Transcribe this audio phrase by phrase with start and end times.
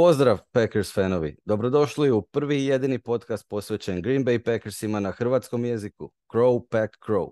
[0.00, 5.64] Pozdrav Packers fanovi, dobrodošli u prvi i jedini podcast posvećen Green Bay Packersima na hrvatskom
[5.64, 7.30] jeziku, Crow Pack Crow.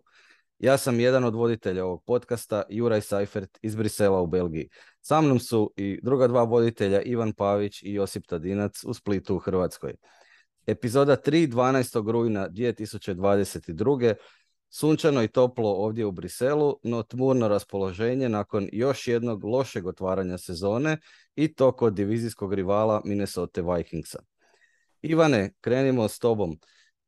[0.59, 4.69] Ja sam jedan od voditelja ovog podcasta, Juraj Seifert iz Brisela u Belgiji.
[5.01, 9.39] Sa mnom su i druga dva voditelja, Ivan Pavić i Josip Tadinac u Splitu u
[9.39, 9.95] Hrvatskoj.
[10.67, 12.11] Epizoda 3, 12.
[12.11, 14.15] rujna 2022.
[14.71, 20.99] Sunčano i toplo ovdje u Briselu, no tmurno raspoloženje nakon još jednog lošeg otvaranja sezone
[21.35, 24.19] i to kod divizijskog rivala Minnesota Vikingsa.
[25.03, 26.59] Ivane, krenimo s tobom.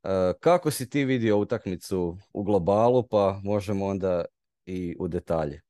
[0.02, 0.09] E,
[0.41, 4.24] kako si ti vidio utakmicu u globalu, pa možemo onda
[4.66, 5.62] i u detalje?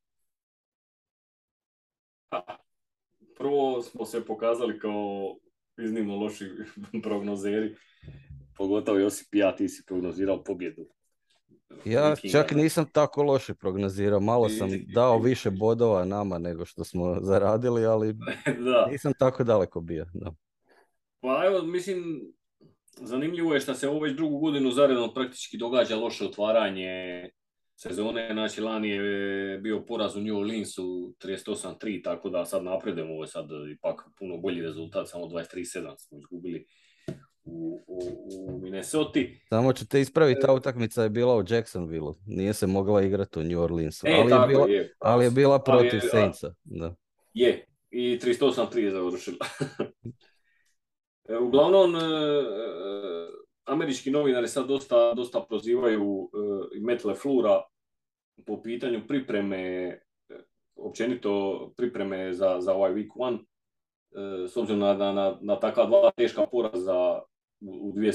[3.37, 5.37] Prvo smo se pokazali kao
[5.85, 6.45] iznimno loši
[7.03, 7.75] prognozeri,
[8.57, 10.87] pogotovo Josip ja, ti si prognozirao pobjedu
[11.85, 17.17] ja čak nisam tako loše prognozirao, malo sam dao više bodova nama nego što smo
[17.31, 18.13] zaradili, ali
[18.67, 18.87] da.
[18.91, 20.07] nisam tako daleko bio.
[20.15, 20.33] Da.
[21.21, 22.23] Pa evo, mislim,
[22.97, 27.29] zanimljivo je što se ovo već drugu godinu zaredno praktički događa loše otvaranje
[27.77, 28.29] sezone.
[28.33, 33.29] Znači, lani je bio poraz u New Orleansu 38-3, tako da sad napredujemo, ovo je
[33.29, 36.67] sad ipak puno bolji rezultat, samo 23-7 smo izgubili
[37.45, 38.01] u, u,
[38.49, 39.21] u Minnesota.
[39.49, 43.43] Samo ću te ispraviti, ta utakmica je bila u Jacksonville, nije se mogla igrati u
[43.43, 44.95] New Orleansu, e, ali, je bila, je.
[44.99, 46.55] ali je bila protiv Saintsa.
[46.65, 46.95] Da.
[47.35, 49.47] Je, i 308-3 je završila.
[51.29, 52.03] E, uglavnom, e, e,
[53.65, 56.31] američki novinari sad dosta, dosta prozivaju
[56.75, 57.63] i Metle Flura
[58.47, 59.99] po pitanju pripreme,
[60.77, 63.39] općenito pripreme za, za ovaj week one,
[64.49, 67.21] s obzirom na, na, na takva dva teška poraza
[67.61, 68.13] u, dvije,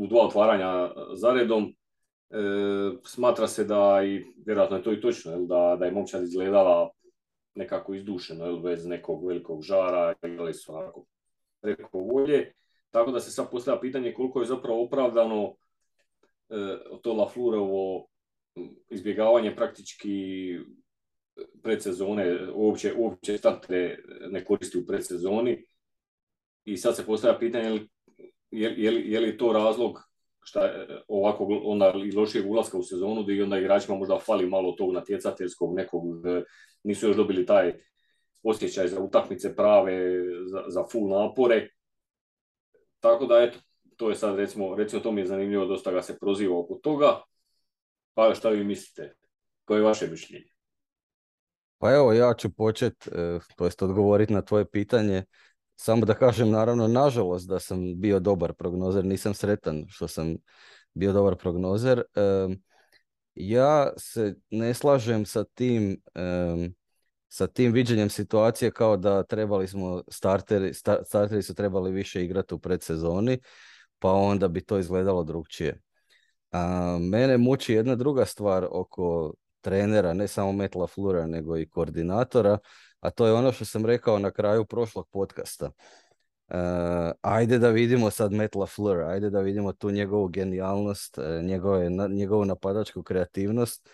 [0.00, 1.74] u dva otvaranja za redom.
[2.30, 2.36] E,
[3.04, 6.90] smatra se da, i vjerojatno je to i točno, da, da je momčad izgledala
[7.54, 11.04] nekako izdušeno, jel, bez nekog velikog žara, igrali su onako
[11.60, 12.52] preko volje.
[12.90, 15.54] Tako da se sad postavlja pitanje koliko je zapravo opravdano
[16.48, 16.54] e,
[17.02, 18.06] to Laflurovo
[18.90, 20.56] izbjegavanje praktički
[21.62, 23.98] predsezone, uopće, uopće startere
[24.30, 25.64] ne koristi u predsezoni.
[26.64, 27.86] I sad se postavlja pitanje
[28.50, 30.10] je, je, je li to razlog
[30.42, 34.92] šta ovako onda i lošijeg ulaska u sezonu i onda igračima možda fali malo tog
[34.92, 36.42] natjecateljskog nekog, e,
[36.82, 37.72] nisu još dobili taj
[38.42, 41.68] osjećaj za utakmice prave, za, za full napore.
[43.00, 43.58] Tako da eto,
[43.96, 47.20] to je sad recimo, recimo to mi je zanimljivo, dosta ga se proziva oko toga.
[48.14, 49.14] Pa šta vi mislite?
[49.64, 50.50] Koje je vaše mišljenje?
[51.78, 55.24] Pa evo, ja ću počet, e, to jest odgovoriti na tvoje pitanje.
[55.82, 60.36] Samo da kažem, naravno, nažalost da sam bio dobar prognozer, nisam sretan što sam
[60.94, 62.02] bio dobar prognozer.
[63.34, 66.02] Ja se ne slažem sa tim,
[67.28, 70.74] sa tim viđenjem situacije kao da trebali smo starteri,
[71.04, 73.38] starteri su trebali više igrati u predsezoni,
[73.98, 75.80] pa onda bi to izgledalo drugčije.
[76.50, 82.58] A, mene muči jedna druga stvar oko trenera, ne samo Metla Flura, nego i koordinatora,
[83.00, 85.70] a to je ono što sam rekao na kraju prošlog podcasta.
[86.48, 86.56] Uh,
[87.20, 92.44] ajde da vidimo sad Matt LaFleur, ajde da vidimo tu njegovu genijalnost, uh, njegove, njegovu
[92.44, 93.88] napadačku kreativnost.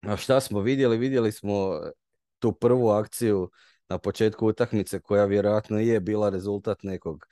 [0.00, 0.98] A šta smo vidjeli?
[0.98, 1.80] Vidjeli smo
[2.38, 3.50] tu prvu akciju
[3.88, 7.26] na početku utakmice koja vjerojatno je bila rezultat nekog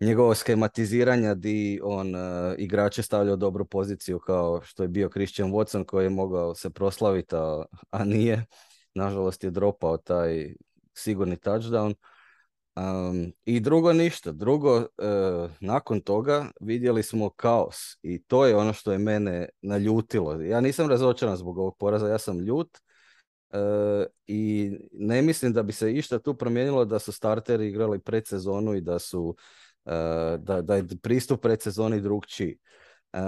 [0.00, 5.52] njegovog schematiziranja di on uh, igrače stavlja u dobru poziciju kao što je bio Christian
[5.52, 8.46] Watson koji je mogao se proslaviti, a, a nije
[8.98, 10.54] nažalost je dropao taj
[10.94, 11.94] sigurni touchdown.
[12.78, 14.32] Um, I drugo ništa.
[14.32, 20.42] Drugo, uh, nakon toga vidjeli smo kaos i to je ono što je mene naljutilo.
[20.42, 22.78] Ja nisam razočaran zbog ovog poraza, ja sam ljut
[23.50, 28.74] uh, i ne mislim da bi se išta tu promijenilo da su starteri igrali predsezonu
[28.74, 29.36] i da su
[29.84, 29.92] uh,
[30.38, 32.58] da, da je pristup predsezoni drugčiji.
[33.12, 33.20] Uh,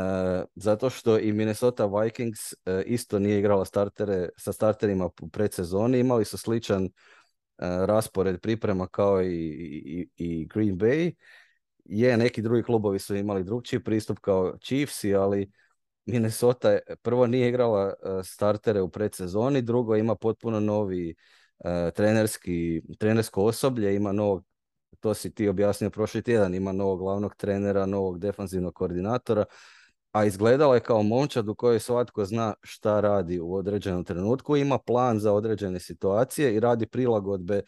[0.54, 6.25] zato što i Minnesota Vikings uh, isto nije igrala startere sa starterima u predsezoni, imali
[6.25, 6.90] su sličan uh,
[7.58, 9.37] raspored priprema kao i,
[9.84, 11.12] i, i, Green Bay.
[11.84, 15.50] Je, neki drugi klubovi su imali drugčiji pristup kao Chiefs, ali
[16.06, 17.94] Minnesota prvo nije igrala
[18.25, 21.14] startere u predsezoni, drugo ima potpuno novi
[21.94, 24.44] trenerski, trenersko osoblje, ima novog
[25.00, 29.44] to si ti objasnio prošli tjedan, ima novog glavnog trenera, novog defanzivnog koordinatora,
[30.12, 34.78] a izgledala je kao momčad u kojoj svatko zna šta radi u određenom trenutku, ima
[34.78, 37.62] plan za određene situacije i radi prilagodbe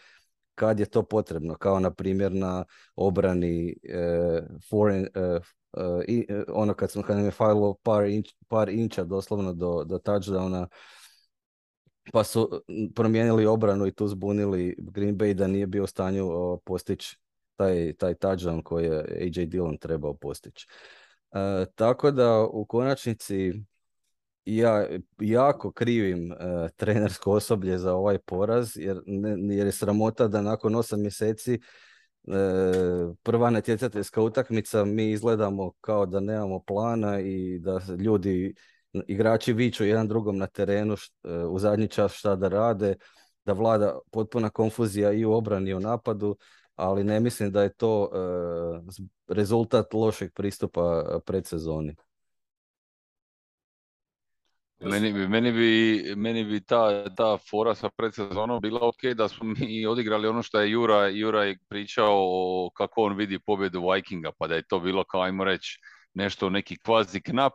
[0.55, 2.65] kad je to potrebno, kao na primjer na
[2.97, 5.41] obrani e, foreign, e,
[6.09, 7.33] e, ono kad, smo, kad je
[7.83, 10.67] par, inč, par inča doslovno do, do touchdowna,
[12.13, 12.63] pa su
[12.95, 16.31] promijenili obranu i tu zbunili Green Bay da nije bio u stanju
[16.65, 17.17] postići
[17.57, 20.67] taj, taj touchdown koji je AJ Dillon trebao postići.
[21.33, 23.53] E, tako da u konačnici
[24.45, 24.87] ja
[25.21, 26.37] jako krivim e,
[26.77, 29.01] trenersko osoblje za ovaj poraz jer,
[29.51, 31.61] jer je sramota da nakon osam mjeseci e,
[33.23, 38.55] prva natjecateljska utakmica mi izgledamo kao da nemamo plana i da ljudi
[39.07, 42.95] igrači viču jedan drugom na terenu e, u zadnji čas šta da rade,
[43.45, 46.37] da vlada potpuna konfuzija i u obrani i u napadu,
[46.77, 48.11] ali ne mislim da je to
[49.29, 51.95] rezultat lošeg pristupa predsezoni.
[54.85, 59.55] Meni bi, meni bi, meni bi ta, ta fora sa predsezonom bila ok da smo
[59.59, 64.47] mi odigrali ono što je Jura, Jura pričao o kako on vidi pobjedu Vikinga, pa
[64.47, 65.79] da je to bilo kao ajmo reći
[66.15, 67.53] nešto neki kvazi knap,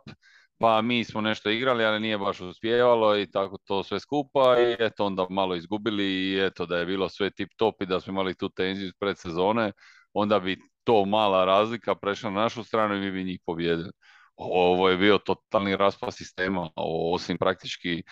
[0.58, 4.76] pa mi smo nešto igrali, ali nije baš uspjevalo i tako to sve skupa i
[4.78, 8.10] eto onda malo izgubili i eto da je bilo sve tip top i da smo
[8.10, 9.72] imali tu tenziju predsezone,
[10.12, 13.90] onda bi to mala razlika prešla na našu stranu i mi bi njih pobjedili
[14.38, 16.70] ovo je bio totalni raspad sistema,
[17.14, 18.02] osim praktički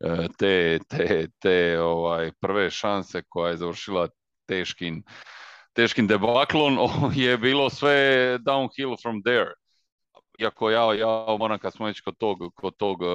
[0.00, 4.08] e, te, te, te ovaj, prve šanse koja je završila
[4.46, 5.02] teškim,
[5.72, 6.78] teškim debaklom,
[7.14, 9.52] je bilo sve downhill from there.
[10.38, 13.08] Iako ja, ja moram kad smo već kod tog, kod tog uh,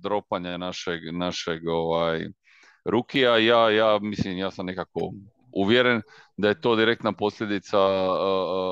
[0.00, 2.26] dropanja našeg, našeg ovaj,
[2.84, 5.00] rukija, ja, ja mislim, ja sam nekako
[5.52, 6.02] uvjeren
[6.36, 8.18] da je to direktna posljedica uh,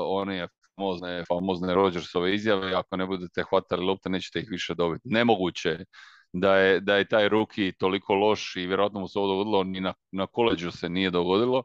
[0.07, 0.47] one
[0.79, 5.09] famozne, famozne Rodgersove izjave, ako ne budete hvatali lopte, nećete ih više dobiti.
[5.09, 5.77] Nemoguće
[6.33, 9.81] da je, da je taj ruki toliko loš i vjerojatno mu se ovo dogodilo, ni
[9.81, 11.63] na, na koleđu se nije dogodilo.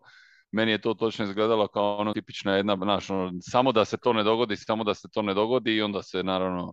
[0.55, 4.13] Meni je to točno izgledalo kao ono tipična jedna, znaš, ono, samo da se to
[4.13, 6.73] ne dogodi, samo da se to ne dogodi i onda se naravno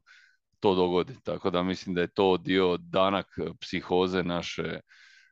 [0.59, 1.13] to dogodi.
[1.23, 3.25] Tako da mislim da je to dio danak
[3.61, 4.79] psihoze naše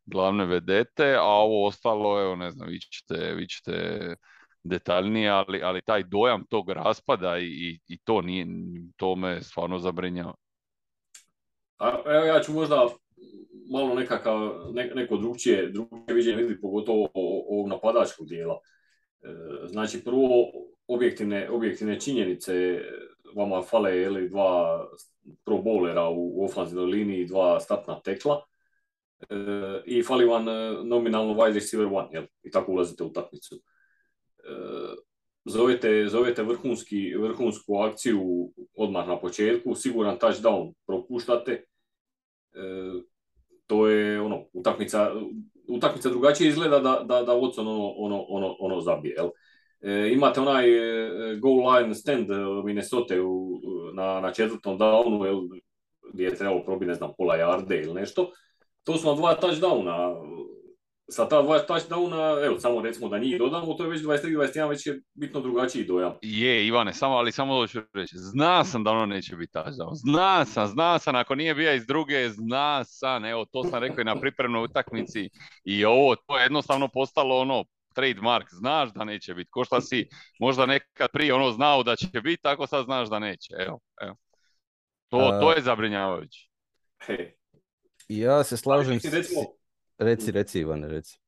[0.06, 4.16] glavne vedete, a ovo ostalo, evo ne znam, vi ćete, vi ćete
[4.64, 8.48] detaljnije, ali, ali taj dojam tog raspada i, i to, nije,
[8.98, 10.34] to me stvarno zabrinjava.
[11.78, 12.88] A, evo ja ću možda
[13.70, 17.10] malo nekakav, ne, neko drugčije, drugčije viđenje vidjeti, pogotovo
[17.50, 18.60] ovog napadačkog dijela.
[19.22, 19.28] E,
[19.68, 20.28] znači, prvo,
[20.88, 22.82] objektivne, objektivne činjenice,
[23.36, 24.86] vama fale ili dva
[25.46, 28.42] pro bowlera u, u ofanzivnoj liniji, dva statna tekla,
[29.30, 29.36] e,
[29.86, 32.26] i fali vam e, nominalno wide receiver one, jel?
[32.44, 33.56] i tako ulazite u utakmicu.
[33.56, 33.60] E,
[35.46, 41.64] zovete, zovete vrhunski, vrhunsku akciju odmah na početku, siguran touchdown propuštate, e,
[43.70, 45.12] to je ono, utakmica,
[45.68, 49.16] utakmica drugačije izgleda da, da, da Watson ono, ono, ono, ono zabije.
[49.18, 49.30] Jel?
[49.82, 50.66] E, imate onaj
[51.40, 52.28] goal line stand
[52.66, 53.62] Minnesota u,
[53.94, 55.40] na, na četvrtom downu, jel,
[56.14, 58.32] gdje je trebalo probiti, ne znam, pola jarde ili nešto.
[58.84, 60.16] To su vam dva touchdowna
[61.10, 64.88] sa ta dva touchdowna, evo, samo recimo da njih dodamo, to je već 23-21, već
[64.88, 66.14] je bitno drugačiji dojam.
[66.22, 70.46] Je, Ivane, samo, ali samo ću reći, zna sam da ono neće biti touchdown, zna
[70.46, 74.06] sam, zna sam, ako nije bija iz druge, zna sam, evo, to sam rekao i
[74.06, 75.30] na pripremnoj utakmici.
[75.64, 77.64] I ovo, to je jednostavno postalo ono,
[77.94, 80.08] trademark, znaš da neće biti, ko šta si
[80.40, 84.16] možda nekad prije ono znao da će biti, tako sad znaš da neće, evo, evo.
[85.08, 86.50] To, to je zabrinjavajuće.
[88.08, 89.14] Ja se slažem s...
[89.14, 89.42] Recimo,
[90.00, 91.20] Reci, reci Ivane, reci.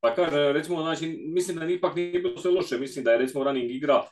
[0.00, 2.78] Pa kaže, recimo, znači, mislim da ipak nije bilo sve loše.
[2.78, 4.02] Mislim da je, recimo, running igra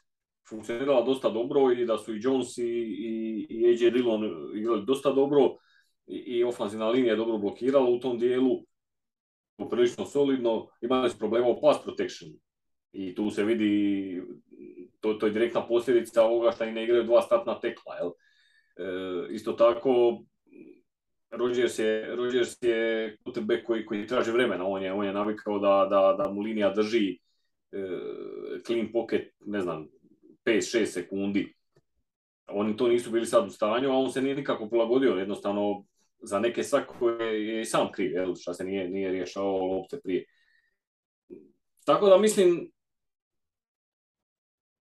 [0.49, 4.25] funkcionirala dosta dobro i da su i Jones i, i, i AJ Dillon
[4.55, 5.57] igrali dosta dobro
[6.07, 8.61] i, i ofanzivna linija je dobro blokirala u tom dijelu.
[9.71, 10.69] Prilično solidno.
[10.81, 12.31] Imali su problema u pass protection.
[12.93, 14.23] I tu se vidi,
[15.01, 17.95] to, to je direktna posljedica ovoga što i ne igraju dva statna tekla.
[17.95, 18.11] Jel?
[18.11, 20.23] E, isto tako,
[21.31, 25.87] Rodgers je, Rodgers je quarterback koji, koji traži vremena, on je, on je navikao da,
[25.91, 27.19] da, da mu linija drži
[27.73, 27.79] e,
[28.67, 29.89] clean pocket, ne znam,
[30.45, 31.55] 5-6 sekundi.
[32.47, 35.85] Oni to nisu bili sad u stanju, a on se nije nikako prilagodio, jednostavno
[36.23, 40.25] za neke svako je i sam kriv, jel, šta se nije, nije rješao lopte prije.
[41.85, 42.71] Tako da mislim,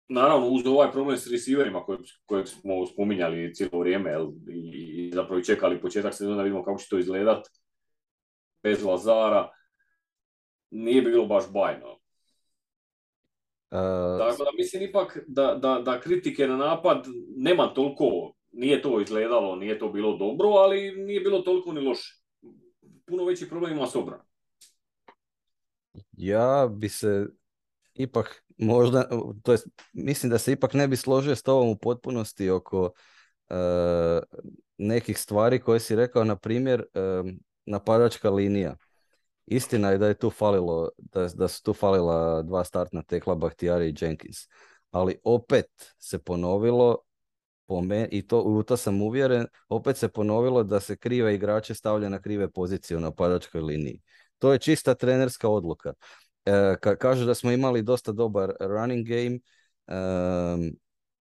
[0.10, 5.22] naravno uz ovaj problem s receiverima kojeg, kojeg smo spominjali cijelo vrijeme jel, i, i
[5.22, 7.48] zapravo čekali početak sezona da vidimo kako će to izgledat
[8.64, 9.50] bez Lazara
[10.72, 11.92] nije bilo baš bajno.
[13.72, 14.20] Uh...
[14.20, 17.06] Tako da mislim ipak da, da, da kritike na napad
[17.38, 22.24] nema toliko, nije to izgledalo, nije to bilo dobro, ali nije bilo toliko ni loše.
[23.06, 24.26] Puno veći problem ima s obranom.
[26.12, 27.28] Ja bi se
[27.94, 29.10] ipak možda,
[29.44, 32.92] to jest, mislim da se ipak ne bi složio s tobom u potpunosti oko
[33.50, 34.40] uh,
[34.89, 36.84] nekih stvari koje si rekao, na primjer,
[37.65, 38.75] napadačka linija.
[39.46, 43.89] Istina je da je tu falilo, da, da su tu falila dva startna tekla Bahtijari
[43.89, 44.38] i Jenkins.
[44.91, 45.65] Ali opet
[46.00, 46.98] se ponovilo
[47.67, 51.75] po me, i to, u to sam uvjeren, opet se ponovilo da se krive igrače
[51.75, 54.01] stavlja na krive pozicije u napadačkoj liniji.
[54.39, 55.93] To je čista trenerska odluka.
[56.46, 59.39] E, kaže da smo imali dosta dobar running game,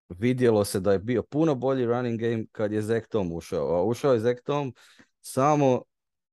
[0.09, 3.75] vidjelo se da je bio puno bolji running game kad je Zek Tom ušao.
[3.75, 4.75] A ušao je Zek Tom
[5.21, 5.83] samo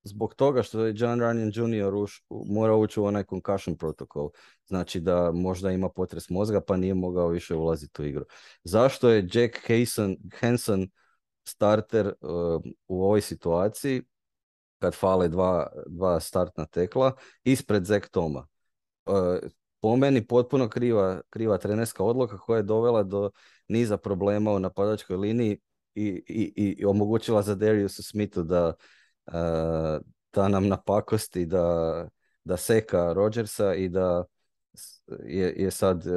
[0.04, 1.96] zbog toga što je John Runyon Jr.
[1.96, 4.30] Uš, morao ući u onaj concussion protokol.
[4.66, 8.26] Znači da možda ima potres mozga pa nije mogao više ulaziti u igru.
[8.64, 10.88] Zašto je Jack Hanson, Hanson
[11.44, 14.04] starter uh, u ovoj situaciji
[14.80, 17.14] kad fale dva, dva startna tekla
[17.44, 18.48] ispred Zek Toma?
[19.06, 19.16] Uh,
[19.86, 23.32] po meni potpuno kriva, kriva trenerska odluka koja je dovela do
[23.68, 25.60] niza problema u napadačkoj liniji
[25.96, 28.74] i, i, i omogućila za Dariusu Smithu da,
[30.34, 32.08] da nam napakosti, da,
[32.44, 34.24] da seka Rodgersa i da
[35.26, 36.12] je, je sad e,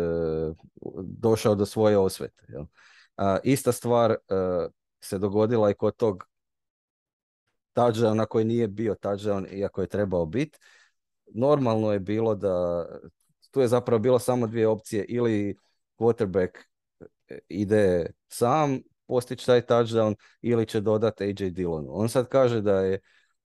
[1.02, 2.46] došao do svoje osvete.
[2.48, 2.64] Jel?
[3.42, 4.16] ista stvar e,
[5.00, 6.24] se dogodila i kod tog
[7.74, 10.58] touchdowna koji nije bio touchdown iako je trebao biti.
[11.34, 12.86] Normalno je bilo da
[13.58, 15.56] tu je zapravo bilo samo dvije opcije ili
[15.98, 16.50] quarterback
[17.48, 21.88] ide sam postići taj touchdown ili će dodati AJ Dillonu.
[21.90, 23.00] On sad kaže da je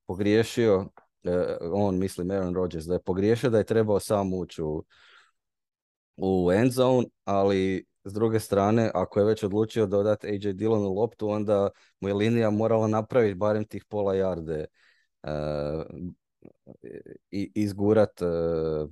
[0.05, 0.89] pogriješio,
[1.23, 4.83] e, on mislim Aaron Rodgers, da je pogriješio da je trebao sam ući u,
[6.17, 11.29] u end zone, ali s druge strane, ako je već odlučio dodati AJ Dillonu loptu,
[11.29, 14.65] onda mu je linija morala napraviti barem tih pola jarde
[15.23, 15.29] uh,
[17.31, 18.89] i izgurat uh,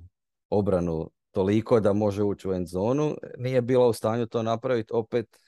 [0.52, 3.16] obranu toliko da može ući u end zonu.
[3.38, 5.38] Nije bila u stanju to napraviti opet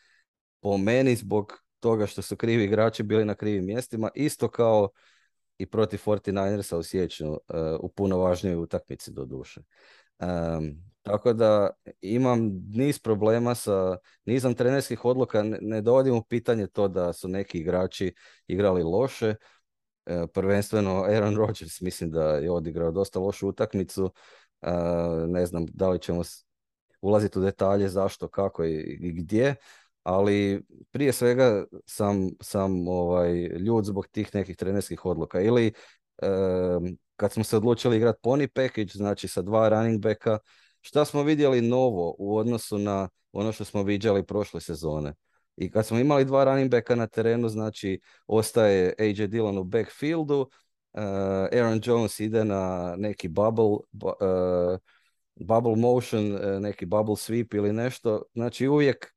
[0.60, 4.88] po meni zbog toga što su krivi igrači bili na krivim mjestima, isto kao
[5.58, 7.38] i protiv 49ersa u siječnju uh,
[7.80, 9.60] u puno važnijoj utakmici do duše.
[10.18, 11.70] Um, tako da
[12.00, 17.28] imam niz problema sa nizom trenerskih odluka, ne, ne dovodim u pitanje to da su
[17.28, 18.14] neki igrači
[18.46, 19.34] igrali loše,
[20.06, 24.12] uh, prvenstveno Aaron Rodgers mislim da je odigrao dosta lošu utakmicu,
[25.28, 26.22] ne znam da li ćemo
[27.00, 29.54] ulaziti u detalje zašto, kako i, gdje,
[30.02, 35.40] ali prije svega sam, sam ovaj, ljud zbog tih nekih trenerskih odluka.
[35.40, 35.72] Ili
[37.16, 40.38] kad smo se odlučili igrati pony package, znači sa dva running backa,
[40.80, 45.14] šta smo vidjeli novo u odnosu na ono što smo viđali prošle sezone.
[45.56, 50.50] I kad smo imali dva running backa na terenu, znači ostaje AJ Dillon u backfieldu,
[50.94, 54.78] Aaron Jones ide na neki bubble, uh,
[55.34, 58.22] bubble motion, uh, neki bubble sweep ili nešto.
[58.34, 59.14] Znači uvijek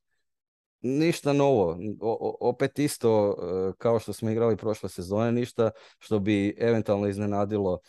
[0.81, 1.77] ništa novo.
[2.01, 3.35] O, opet isto
[3.77, 7.79] kao što smo igrali prošle sezone, ništa što bi eventualno iznenadilo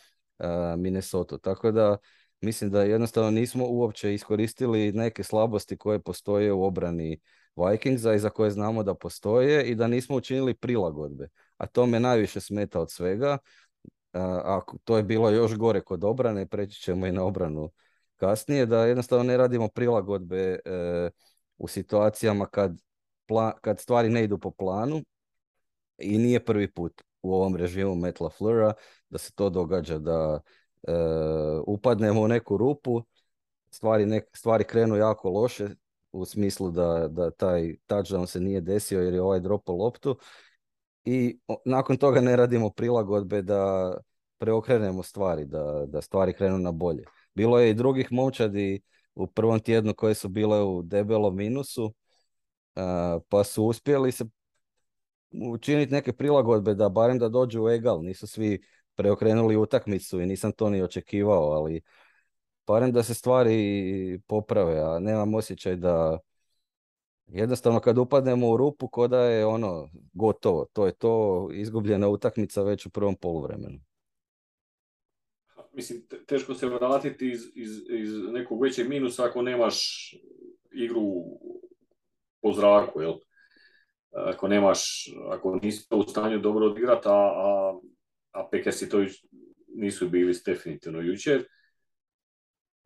[0.76, 1.38] Minnesota.
[1.38, 1.96] Tako da
[2.40, 7.20] mislim da jednostavno nismo uopće iskoristili neke slabosti koje postoje u obrani
[7.56, 11.28] Vikingsa i za koje znamo da postoje i da nismo učinili prilagodbe.
[11.56, 13.38] A to me najviše smeta od svega,
[14.12, 17.70] a to je bilo još gore kod obrane, preći ćemo i na obranu
[18.16, 21.10] kasnije, da jednostavno ne radimo prilagodbe e,
[21.58, 22.80] u situacijama kad,
[23.60, 25.02] kad stvari ne idu po planu
[25.98, 28.72] i nije prvi put u ovom režimu Metla Flura
[29.08, 30.40] da se to događa, da
[30.82, 30.92] e,
[31.66, 33.02] upadnemo u neku rupu,
[33.70, 35.68] stvari, stvari krenu jako loše
[36.12, 40.18] u smislu da, da taj touchdown se nije desio jer je ovaj dropo loptu
[41.10, 43.92] i nakon toga ne radimo prilagodbe da
[44.38, 47.04] preokrenemo stvari, da, da stvari krenu na bolje.
[47.34, 48.80] Bilo je i drugih momčadi
[49.14, 51.94] u prvom tjednu koje su bile u debelom minusu,
[53.28, 54.24] pa su uspjeli se
[55.30, 58.02] učiniti neke prilagodbe da barem da dođu u egal.
[58.02, 58.60] Nisu svi
[58.94, 61.80] preokrenuli utakmicu i nisam to ni očekivao, ali
[62.66, 66.18] barem da se stvari poprave, a nemam osjećaj da
[67.28, 70.66] jednostavno kad upadnemo u rupu ko da je ono gotovo.
[70.72, 73.80] To je to izgubljena utakmica već u prvom poluvremenu.
[75.72, 79.78] Mislim, teško se vratiti iz, iz, iz nekog većeg minusa ako nemaš
[80.72, 81.02] igru
[82.42, 83.14] po zraku, jel?
[84.10, 87.78] Ako nemaš, ako nisi u stanju dobro odigrati, a, a,
[88.30, 89.04] a Pekersi to
[89.74, 91.44] nisu bili definitivno jučer,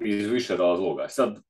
[0.04, 1.08] iz više razloga.
[1.08, 1.40] Sad,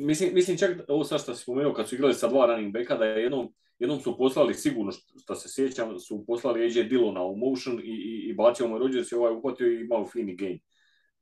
[0.00, 2.96] Mislim, mislim čak ovo sad što si spomenuo kad su igrali sa dva running backa
[2.96, 4.92] da je jednom, jednom su poslali sigurno
[5.22, 9.12] što se sjećam su poslali AJ Dillona u motion i, i, i bacio mu Rodgers
[9.12, 10.60] i ovaj uhvatio i imao fini gain.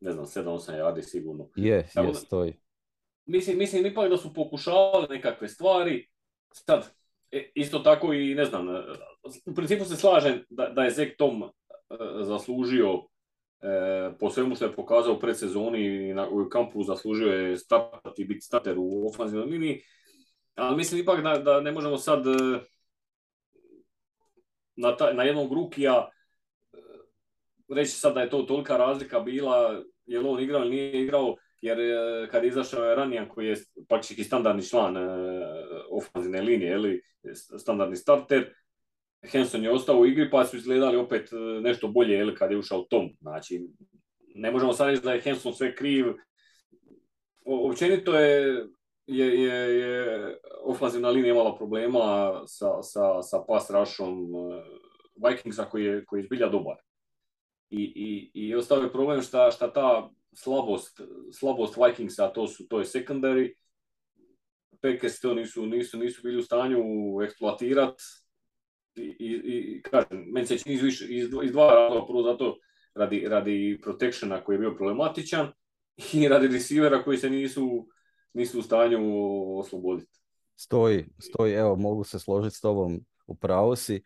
[0.01, 1.49] Ne znam, 7-8 yardi sigurno.
[1.57, 2.55] Je, yes, je, stoji.
[3.27, 6.09] Mislim, mislim ipak da su pokušavali nekakve stvari.
[6.53, 6.95] Sad,
[7.31, 8.69] e, isto tako i ne znam,
[9.47, 11.51] u principu se slažem da, da je Zek Tom uh,
[12.23, 13.03] zaslužio
[13.63, 18.25] E, po svemu što je pokazao u predsezoni na, u kampu zaslužio je startati i
[18.25, 19.83] biti starter u ofenzivnoj liniji.
[20.55, 22.61] Ali mislim ipak da, da ne možemo sad e,
[24.77, 26.09] na, ta, na jednog rukija
[26.73, 26.77] e,
[27.75, 31.81] reći sad da je to tolika razlika bila, je on igrao ili nije igrao, jer
[31.81, 33.57] e, kad je izašao Ranijan koji je
[33.89, 34.97] praktički standardni član
[35.91, 37.03] ofenzivne linije, ili
[37.59, 38.55] standardni starter,
[39.23, 41.31] Henson je ostao u igri pa su izgledali opet
[41.63, 43.09] nešto bolje ili kad je ušao Tom.
[43.21, 43.67] Znači,
[44.35, 46.07] ne možemo sad reći da je Henson sve kriv.
[47.45, 48.65] Općenito je
[49.09, 54.55] je, je, je ofenzivna linija imala problema sa, sa, sa pass rushom uh,
[55.29, 56.77] Vikingsa koji je, koji je zbilja dobar.
[57.71, 61.01] I, i, i ostao je problem šta, šta ta slabost,
[61.33, 63.55] slabost Vikingsa, to, su, to je secondary,
[64.81, 66.83] Packers to nisu, nisu, nisu bili u stanju
[67.25, 68.03] eksploatirati
[68.97, 72.59] i, i, kažem, meni se čini iz, iz, iz dva razloga, prvo zato
[72.95, 75.53] radi, radi protectiona koji je bio problematičan
[76.15, 77.89] i radi receivera koji se nisu
[78.33, 78.99] nisu u stanju
[79.59, 80.21] osloboditi.
[80.57, 84.03] Stoji, stoji, evo mogu se složiti s tobom, u pravu si.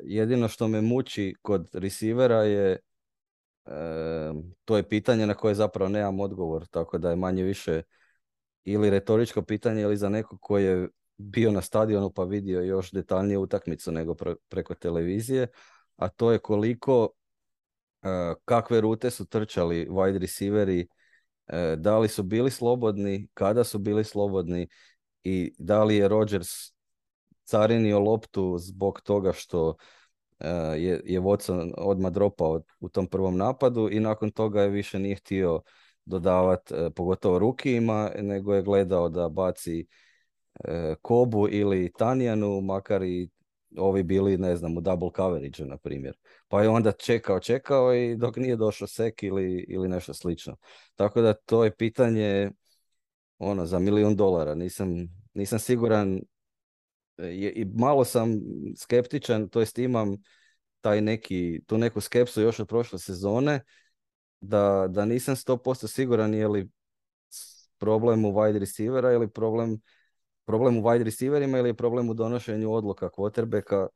[0.00, 2.78] jedino što me muči kod receivera je
[4.64, 7.82] to je pitanje na koje zapravo nemam odgovor, tako da je manje više
[8.64, 13.38] ili retoričko pitanje ili za neko koji je bio na stadionu pa vidio još detaljnije
[13.38, 14.14] utakmicu nego
[14.48, 15.46] preko televizije,
[15.96, 17.08] a to je koliko
[18.44, 20.88] kakve rute su trčali wide receiveri
[21.48, 24.68] E, da li su bili slobodni, kada su bili slobodni
[25.24, 26.48] i da li je Rodgers
[27.44, 29.76] carinio loptu zbog toga što
[30.38, 34.98] e, je, je Watson odmah dropao u tom prvom napadu i nakon toga je više
[34.98, 35.62] nije htio
[36.04, 39.86] dodavati, e, pogotovo rukijima, nego je gledao da baci
[41.02, 43.28] Kobu ili Tanjanu, makar i
[43.76, 46.18] ovi bili, ne znam, u double coverage, na primjer.
[46.48, 50.56] Pa je onda čekao, čekao i dok nije došao sek ili, ili nešto slično.
[50.94, 52.50] Tako da to je pitanje
[53.38, 54.54] ono, za milijun dolara.
[54.54, 54.88] Nisam,
[55.34, 56.20] nisam siguran
[57.54, 58.40] i malo sam
[58.76, 60.16] skeptičan, to jest imam
[60.80, 63.60] taj neki, tu neku skepsu još od prošle sezone,
[64.40, 66.68] da, da nisam 100% siguran je li
[67.78, 69.80] problem u wide receivera ili problem
[70.46, 73.86] problem u wide receiverima ili je problem u donošenju odluka quarterbacka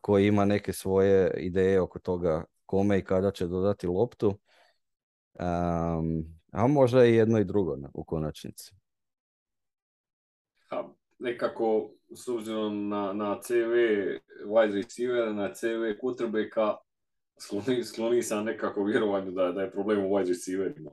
[0.00, 4.38] koji ima neke svoje ideje oko toga kome i kada će dodati loptu.
[6.52, 8.74] A možda i jedno i drugo u konačnici.
[10.68, 13.74] Ha, nekako, s obzirom na, na CV
[14.46, 16.76] wide receiver, na CV quarterbacka,
[17.38, 20.90] skloni, skloni sam nekako vjerovanju da, da je problem u wide receiverima.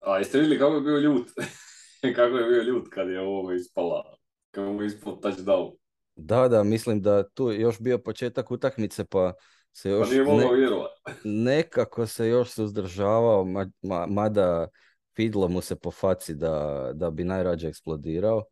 [0.00, 1.28] A jeste vidjeli kako je bio ljut?
[2.16, 4.16] kako je bio ljut kad je ovo ispala,
[4.50, 5.76] kako mu ispao touchdown.
[6.16, 9.32] Da, da, mislim da tu još bio početak utakmice pa
[9.72, 10.08] se još...
[10.08, 10.88] Pa nije mogao
[11.24, 13.44] Nekako se još suzdržavao,
[13.82, 14.68] ma, mada
[15.16, 18.44] Fidlo mu se po faci da, da bi najrađe eksplodirao.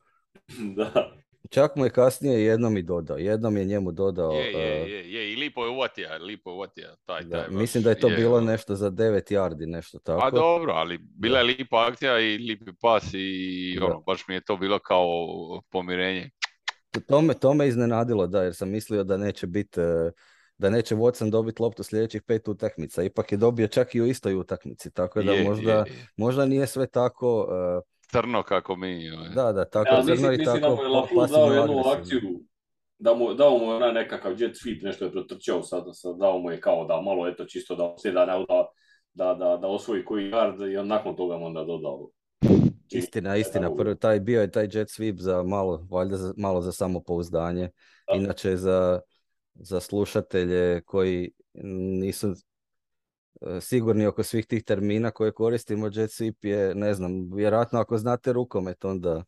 [0.76, 1.12] da.
[1.50, 3.16] Čak mu je kasnije jednom i dodao.
[3.16, 4.32] Jednom je njemu dodao...
[4.32, 5.23] Je, je, je, je.
[5.34, 6.94] I lipo je uvatija, lipo je uvatija.
[7.04, 10.20] Taj, da, mislim da je to bilo nešto za 9 yardi, nešto tako.
[10.20, 14.40] Pa dobro, ali bila je lipa akcija i lipi pas i ono, baš mi je
[14.40, 15.10] to bilo kao
[15.70, 16.30] pomirenje.
[17.08, 19.86] To me, to me iznenadilo, da, jer sam mislio da neće biti uh,
[20.58, 23.02] da neće Watson dobiti loptu sljedećih pet utakmica.
[23.02, 25.84] Ipak je dobio čak i u istoj utakmici, tako da je, možda, je,
[26.16, 27.48] možda nije sve tako...
[27.76, 29.10] Uh, crno kako mi.
[29.10, 29.28] Ovaj.
[29.28, 32.20] Da, da, tako ja, crno i tako da mu je dao jednu akciju,
[33.04, 36.50] da mu, dao mu je nekakav jet sweep, nešto je protrčao sad, sad dao mu
[36.50, 38.26] je kao da malo, eto, čisto da se da,
[39.14, 42.08] da, da, da osvoji koji yard i on nakon toga mu onda dodao.
[42.90, 46.72] Istina, istina, prvo taj bio je taj jet sweep za malo, valjda za, malo za
[46.72, 47.70] samopouzdanje,
[48.08, 48.14] da.
[48.14, 49.00] inače za,
[49.54, 51.30] za slušatelje koji
[52.00, 52.34] nisu
[53.40, 57.98] E, sigurni oko svih tih termina koje koristimo, jet sweep je, ne znam, vjerojatno ako
[57.98, 59.24] znate rukomet, onda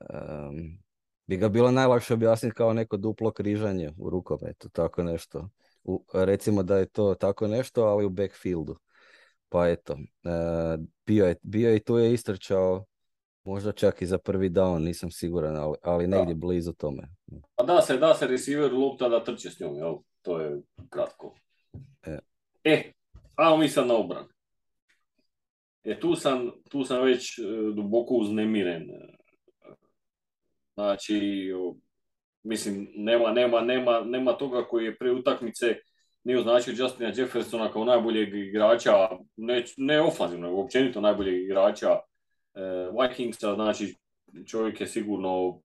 [0.00, 0.78] um,
[1.26, 5.48] bi ga bilo najlakše objasniti kao neko duplo križanje u rukometu, tako nešto.
[5.84, 8.76] U, recimo da je to tako nešto, ali u backfieldu.
[9.48, 12.84] Pa eto, uh, bio, je, bio je i tu je istrčao
[13.44, 17.08] možda čak i za prvi down, nisam siguran, ali, ali negdje blizu tome.
[17.56, 19.94] A da se, da se receiver lupta da trče s njom, jel?
[20.22, 21.34] To je kratko.
[22.02, 22.18] E,
[22.64, 22.92] e
[23.34, 24.24] Ajmo mi sad na obran.
[25.84, 27.42] E, tu sam, tu sam već e,
[27.74, 28.88] duboko uznemiren.
[30.74, 31.48] Znači,
[32.42, 35.76] mislim, nema, nema, nema, nema toga koji je pre utakmice
[36.24, 42.00] nije označio Justina Jeffersona kao najboljeg igrača, ne, ne ofanzivno, nego općenito najboljeg igrača e,
[43.00, 43.94] Vikingsa, znači
[44.46, 45.60] čovjek je sigurno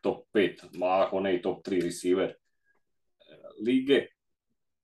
[0.00, 2.34] top 5, ma ako ne i top 3 receiver e,
[3.66, 4.06] lige.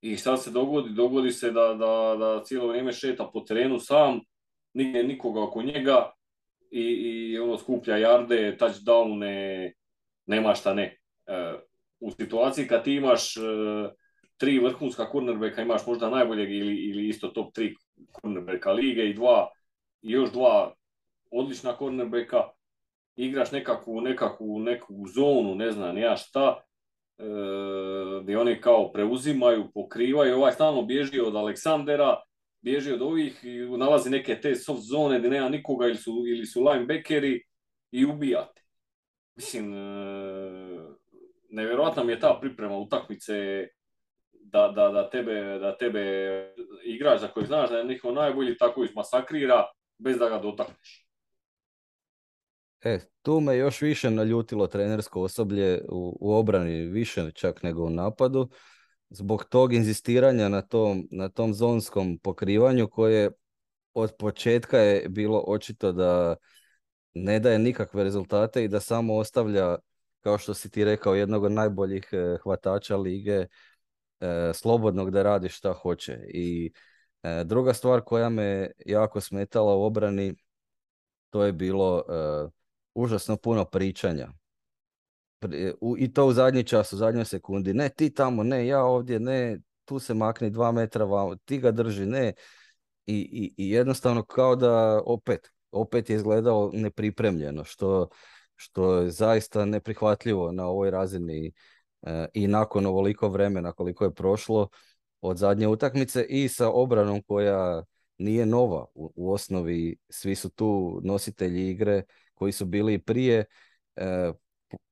[0.01, 4.19] I sad se dogodi, dogodi se da, da, da cijelo vrijeme šeta po terenu sam,
[4.73, 6.11] nigdje nikoga oko njega
[6.71, 9.71] i, i ono skuplja jarde, touchdowne,
[10.25, 10.97] nema šta ne.
[11.27, 11.53] E,
[11.99, 13.39] u situaciji kad ti imaš e,
[14.37, 17.75] tri vrhunska cornerbacka, imaš možda najboljeg ili, ili isto top tri
[18.21, 19.47] cornerbacka lige i dva,
[20.01, 20.73] još dva
[21.31, 22.43] odlična cornerbacka,
[23.15, 26.61] igraš nekakvu, nekakvu, neku zonu, ne znam ja šta,
[27.17, 27.23] e,
[28.23, 32.17] gdje oni kao preuzimaju, pokrivaju, ovaj stalno bježi od Aleksandera,
[32.61, 36.45] bježi od ovih i nalazi neke te soft zone gdje nema nikoga ili su, ili
[36.45, 37.43] su linebackeri
[37.91, 38.61] i ubijate.
[39.35, 39.77] Mislim, e,
[41.49, 43.67] nevjerojatna mi je ta priprema utakmice
[44.31, 46.03] da, da, da, tebe, da tebe
[46.83, 49.65] igrač za koji znaš da je njihov najbolji tako masakrira
[49.97, 51.07] bez da ga dotakneš.
[52.81, 57.89] E, tu me još više naljutilo trenersko osoblje u, u obrani, više čak nego u
[57.89, 58.49] napadu,
[59.09, 63.31] zbog tog inzistiranja na tom, na tom zonskom pokrivanju koje
[63.93, 66.35] od početka je bilo očito da
[67.13, 69.75] ne daje nikakve rezultate i da samo ostavlja,
[70.21, 73.45] kao što si ti rekao, jednog od najboljih e, hvatača lige,
[74.19, 76.19] e, slobodnog da radi šta hoće.
[76.33, 76.71] I
[77.23, 80.35] e, druga stvar koja me jako smetala u obrani,
[81.29, 82.03] to je bilo
[82.93, 84.27] užasno puno pričanja.
[85.97, 87.73] I to u zadnji čas, u zadnjoj sekundi.
[87.73, 91.05] Ne, ti tamo, ne, ja ovdje, ne, tu se makni dva metra,
[91.45, 92.33] ti ga drži, ne.
[93.05, 98.09] I, i, i jednostavno kao da opet, opet je izgledao nepripremljeno, što,
[98.55, 101.51] što je zaista neprihvatljivo na ovoj razini
[102.01, 104.69] e, i nakon ovoliko vremena koliko je prošlo
[105.21, 107.83] od zadnje utakmice i sa obranom koja
[108.17, 108.85] nije nova.
[108.95, 113.45] U, u osnovi svi su tu nositelji igre koji su bili prije,
[113.95, 114.31] e,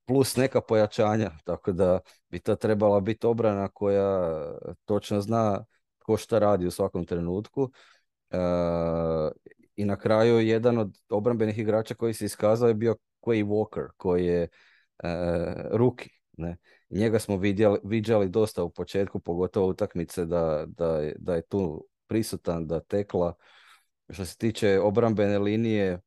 [0.06, 4.32] plus neka pojačanja, tako da bi to trebala biti obrana koja
[4.84, 5.64] točno zna
[5.98, 7.70] ko šta radi u svakom trenutku.
[8.30, 8.38] E,
[9.76, 14.26] I na kraju jedan od obrambenih igrača koji se iskazao je bio Quay Walker, koji
[14.26, 14.48] je
[15.04, 15.08] uh,
[15.70, 16.10] ruki.
[16.36, 16.56] Ne?
[16.90, 22.66] Njega smo vidjeli, viđali dosta u početku, pogotovo utakmice da, da, da je tu prisutan,
[22.66, 23.34] da tekla.
[24.10, 26.00] Što se tiče obrambene linije,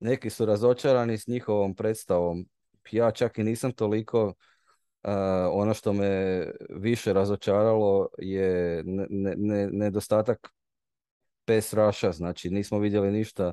[0.00, 2.46] neki su razočarani s njihovom predstavom.
[2.90, 4.34] Ja čak i nisam toliko, uh,
[5.50, 10.48] ono što me više razočaralo je ne, ne, nedostatak
[11.44, 13.52] pes raša, znači nismo vidjeli ništa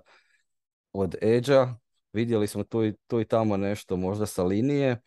[0.93, 1.75] od Edža,
[2.13, 5.01] vidjeli smo tu i, tu i tamo nešto možda sa linije,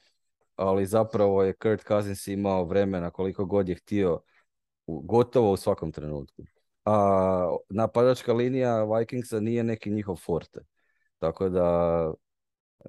[0.57, 4.21] ali zapravo je Kurt Cousins imao vremena koliko god je htio
[4.87, 6.43] gotovo u svakom trenutku.
[6.85, 10.61] A napadačka linija Vikingsa nije neki njihov forte.
[11.19, 12.13] Tako da
[12.85, 12.89] e,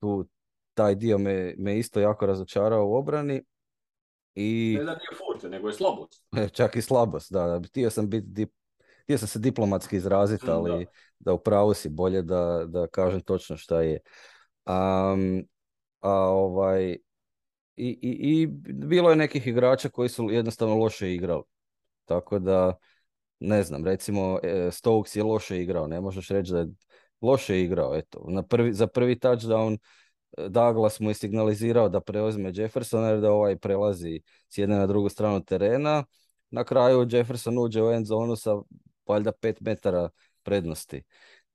[0.00, 0.28] tu
[0.78, 3.42] taj dio me, me isto jako razočarao u obrani.
[4.34, 4.76] I...
[4.78, 6.24] Ne da nije forte, nego je slabost.
[6.56, 7.60] Čak i slabost, da.
[7.66, 8.52] Htio sam, biti dip...
[9.02, 12.86] htio sam se diplomatski izraziti, mm, ali da, da u pravu si bolje da, da
[12.86, 13.98] kažem točno šta je.
[14.66, 15.44] Um,
[16.00, 16.92] a ovaj,
[17.76, 21.42] i, i, i bilo je nekih igrača koji su jednostavno loše igrali.
[22.04, 22.78] Tako da,
[23.40, 26.66] ne znam, recimo e, Stokes je loše igrao, ne možeš reći da je
[27.20, 27.96] loše igrao.
[27.96, 28.24] Eto.
[28.28, 29.78] Na prvi, za prvi touchdown
[30.48, 35.08] Douglas mu je signalizirao da preuzme Jeffersona jer da ovaj prelazi s jedne na drugu
[35.08, 36.04] stranu terena.
[36.50, 38.56] Na kraju Jefferson uđe u end zonu sa
[39.08, 40.08] valjda pet metara
[40.42, 41.02] prednosti.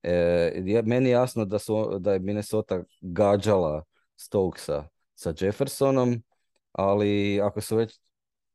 [0.03, 3.83] E, meni je jasno da, su, da je Minnesota gađala
[4.15, 6.23] Stokesa sa Jeffersonom,
[6.71, 7.99] ali ako su već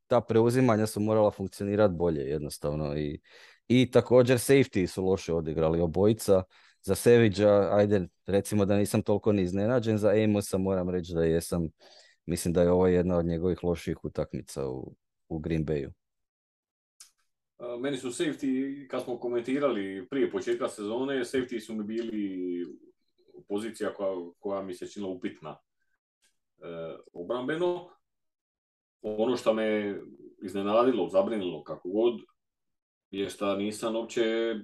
[0.07, 3.21] ta preuzimanja su morala funkcionirati bolje jednostavno i,
[3.67, 6.43] i također safety su loše odigrali obojica
[6.81, 11.69] za Seviđa, ajde, recimo da nisam toliko ni iznenađen, za Amosa moram reći da jesam,
[12.25, 14.95] mislim da je ovo jedna od njegovih loših utakmica u,
[15.29, 15.91] u Green Bayu.
[17.79, 22.65] Meni su safety, kad smo komentirali prije početka sezone, safety su mi bili
[23.47, 25.55] pozicija koja, koja mi se činila upitna e,
[27.13, 27.89] obrambeno.
[29.01, 29.99] Ono što me
[30.43, 32.21] iznenadilo, zabrinilo, kako god,
[33.11, 34.55] je što nisam uopće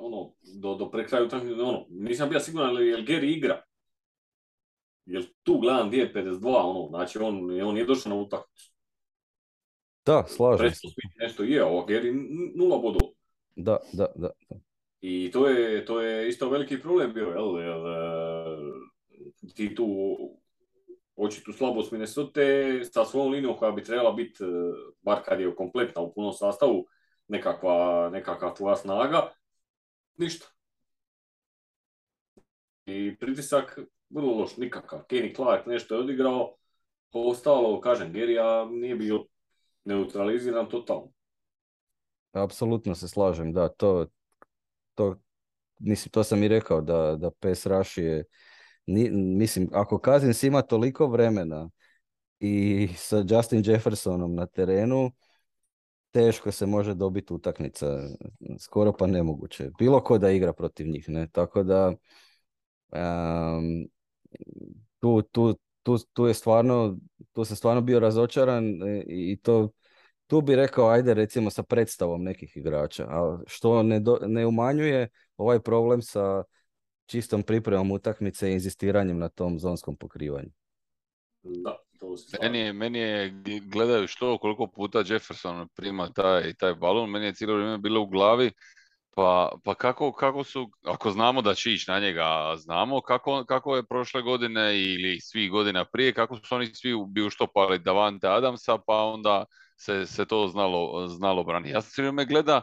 [0.00, 1.28] ono, do, do prekraju
[1.62, 3.62] ono, nisam bio siguran je li Gary igra.
[5.06, 8.72] Jel tu gledam gdje je 52, ono, znači on, on nije došao na utakmicu.
[10.06, 10.86] Da, slažem se.
[11.20, 12.12] Nešto je, ovo Gary
[12.56, 13.12] nula bodova.
[13.56, 14.30] Da, da, da.
[15.00, 17.82] I to je, to je isto veliki problem bio, jel, jel
[19.54, 19.86] ti tu
[21.16, 22.40] očitu slabost Minnesota
[22.92, 24.44] sa svojom linijom koja bi trebala biti,
[25.02, 26.86] bar kad je kompletna u punom sastavu,
[27.28, 29.30] nekakva, nekakva tvoja snaga,
[30.18, 30.46] ništa.
[32.86, 33.78] I pritisak
[34.10, 35.00] vrlo loš, nikakav.
[35.08, 36.56] Kenny Clark nešto je odigrao,
[37.12, 39.24] ostalo, kažem, Gerija nije bio
[39.84, 41.12] neutraliziran totalno.
[42.32, 44.06] Apsolutno se slažem, da, to,
[44.94, 45.16] to,
[45.78, 48.24] mislim, to sam i rekao, da, da PES Rush je,
[49.12, 51.70] mislim, ako Kazins ima toliko vremena
[52.40, 55.10] i sa Justin Jeffersonom na terenu,
[56.10, 57.86] teško se može dobiti utakmica,
[58.58, 59.70] skoro pa nemoguće.
[59.78, 61.28] Bilo ko da igra protiv njih, ne?
[61.32, 61.92] Tako da
[65.00, 66.98] tu, tu, tu, tu je stvarno,
[67.32, 69.70] tu sam stvarno bio razočaran e, i to
[70.28, 75.60] tu bi rekao, ajde recimo sa predstavom nekih igrača, a što ne, ne umanjuje ovaj
[75.60, 76.42] problem sa
[77.06, 80.50] čistom pripremom utakmice i inzistiranjem na tom zonskom pokrivanju.
[81.42, 81.76] Da,
[82.42, 87.34] meni, je, meni je, gledaju što, koliko puta Jefferson prima taj, taj balon, meni je
[87.34, 88.50] cijelo vrijeme bilo u glavi,
[89.16, 93.76] pa, pa kako, kako su, ako znamo da će ići na njega, znamo kako, kako
[93.76, 98.78] je prošle godine ili svih godina prije, kako su oni svi bi uštopali Davante Adamsa,
[98.86, 99.44] pa onda
[99.76, 101.70] se, se to znalo, znalo brani.
[101.70, 102.62] Ja sam me gleda,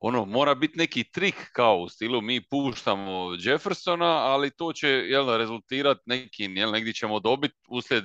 [0.00, 5.36] ono, mora biti neki trik kao u stilu mi puštamo Jeffersona, ali to će jel,
[5.36, 8.04] rezultirati nekim, jel, negdje ćemo dobiti uslijed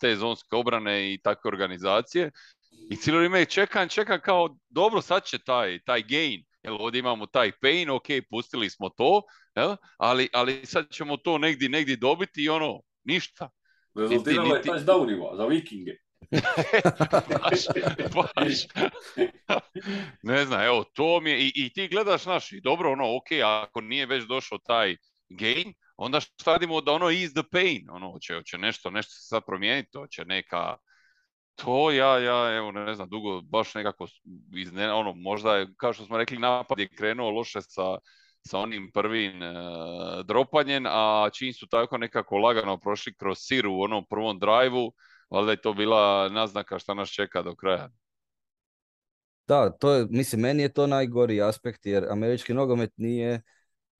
[0.00, 2.30] te zonske obrane i takve organizacije.
[2.90, 7.26] I cijelo vrijeme čekam, čekam kao, dobro, sad će taj, taj gain, jel, ovdje imamo
[7.26, 9.22] taj pain, ok, pustili smo to,
[9.56, 13.50] jel, ali, ali sad ćemo to negdje, negdje dobiti i ono, ništa.
[13.94, 15.92] Rezultiralo je touchdownima za vikinge.
[20.22, 23.26] Ne znam, evo, to mi je, i, i ti gledaš naš, i dobro, ono, ok,
[23.44, 24.96] ako nije već došao taj
[25.28, 29.28] gain, onda što radimo da ono ease the pain, ono, hoće, hoće nešto, nešto se
[29.28, 30.76] sad promijeniti, hoće neka,
[31.54, 34.06] to ja, ja, evo, ne znam, dugo, baš nekako,
[34.56, 37.98] izne, ono, možda je, kao što smo rekli, napad je krenuo loše sa,
[38.48, 39.52] sa onim prvim e,
[40.24, 44.92] dropanjem, a čim su tako nekako lagano prošli kroz siru u onom prvom drajvu,
[45.30, 47.90] valjda je to bila naznaka šta nas čeka do kraja.
[49.48, 53.42] Da, to je, mislim, meni je to najgori aspekt, jer američki nogomet nije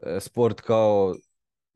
[0.01, 1.15] e, sport kao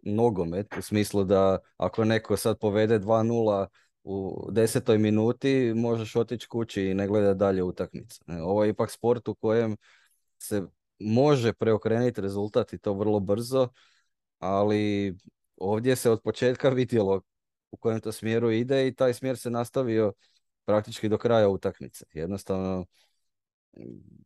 [0.02, 3.66] nogomet, u smislu da ako neko sad povede 2-0
[4.02, 8.24] u desetoj minuti, možeš otići kući i ne gleda dalje utakmicu.
[8.28, 9.76] E, ovo je ipak sport u kojem
[10.38, 10.62] se
[10.98, 13.68] može preokrenuti rezultat i to vrlo brzo,
[14.38, 15.14] ali
[15.56, 17.20] ovdje se od početka vidjelo
[17.70, 20.12] u kojem to smjeru ide i taj smjer se nastavio
[20.64, 22.04] praktički do kraja utakmice.
[22.12, 22.86] Jednostavno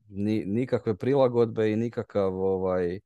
[0.08, 3.00] ni, nikakve prilagodbe i nikakav ovaj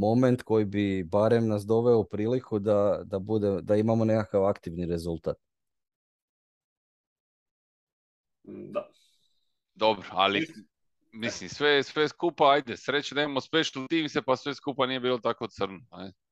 [0.00, 4.86] moment koji bi barem nas doveo u priliku da, da, bude, da imamo nekakav aktivni
[4.86, 5.36] rezultat.
[8.42, 8.88] Da.
[9.74, 10.46] Dobro, ali
[11.12, 15.00] mislim, sve, sve skupa, ajde, sreće da imamo special team se, pa sve skupa nije
[15.00, 15.80] bilo tako crno.
[15.90, 16.23] Ajde.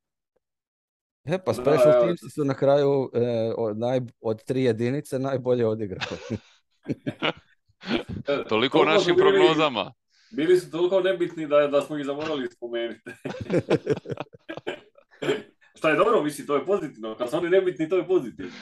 [1.24, 6.16] E pa special teams su na kraju e, od, naj, od tri jedinice najbolje odigrali.
[8.48, 9.92] toliko o našim prognozama.
[10.30, 13.00] Bili su toliko nebitni da, da smo ih zaboravili spomenuti.
[15.78, 17.16] Šta je dobro, mislim, to je pozitivno.
[17.16, 18.52] Kad su oni nebitni, to je pozitivno.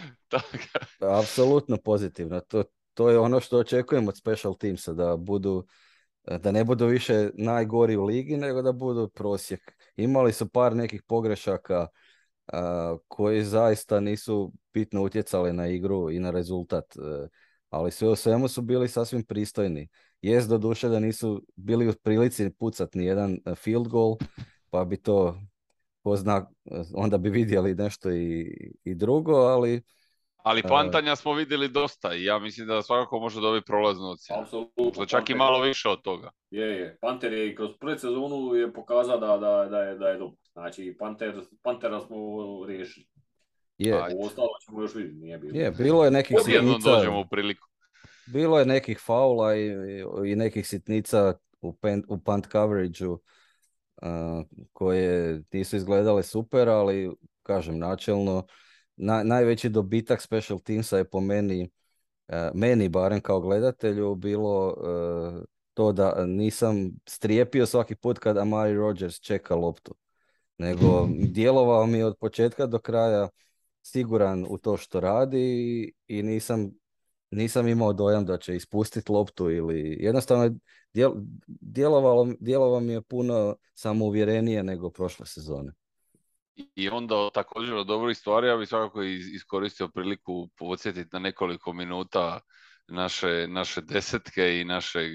[1.00, 2.40] Apsolutno pozitivno.
[2.40, 5.66] To, to je ono što očekujem od special teamsa, da budu
[6.38, 9.72] da ne budu više najgori u ligi, nego da budu prosjek.
[9.96, 11.86] Imali su par nekih pogrešaka,
[13.08, 16.96] koji zaista nisu bitno utjecali na igru i na rezultat.
[16.96, 17.28] E,
[17.70, 19.88] ali sve u svemu su bili sasvim pristojni.
[20.22, 24.16] Jest do duše da nisu bili u prilici pucati ni jedan e, field goal,
[24.70, 25.40] pa bi to
[26.02, 26.50] pozna,
[26.94, 29.82] onda bi vidjeli nešto i, i drugo, ali
[30.42, 34.42] ali pantanja smo vidjeli dosta i ja mislim da svakako može dobiti prolaznu ocjenu.
[34.42, 35.06] Apsolutno.
[35.06, 36.30] Čak i malo više od toga.
[36.50, 36.98] Je, je.
[37.00, 40.36] Panter je i kroz predsezonu je pokazao da, da, da, je, da je dobro.
[40.52, 42.16] Znači, Panter, Pantera smo
[42.66, 43.06] riješili.
[43.78, 43.94] Je.
[43.94, 45.58] A ostalo ćemo još vidjeti, nije bilo.
[45.58, 46.90] Je, bilo je nekih sitnica.
[46.90, 47.68] dođemo u priliku.
[48.26, 49.72] Bilo je nekih faula i,
[50.26, 53.18] i nekih sitnica u, pen, u punt coverage-u uh,
[54.72, 57.10] koje nisu izgledale super, ali
[57.42, 58.46] kažem načelno
[59.00, 61.70] na, najveći dobitak special teamsa je po meni,
[62.28, 65.42] uh, meni barem kao gledatelju, bilo uh,
[65.74, 69.94] to da nisam strijepio svaki put kad Amari Rodgers čeka loptu
[70.60, 73.28] nego djelovao mi od početka do kraja
[73.82, 76.70] siguran u to što radi i nisam,
[77.30, 80.58] nisam imao dojam da će ispustiti loptu ili jednostavno
[80.94, 81.12] djel,
[81.46, 85.72] djelovalo, djelovalo mi je puno samouvjerenije nego prošle sezone.
[86.74, 92.40] I onda također od dobrih stvari ja bih svakako iskoristio priliku podsjetiti na nekoliko minuta
[92.88, 95.12] naše, naše desetke i našeg,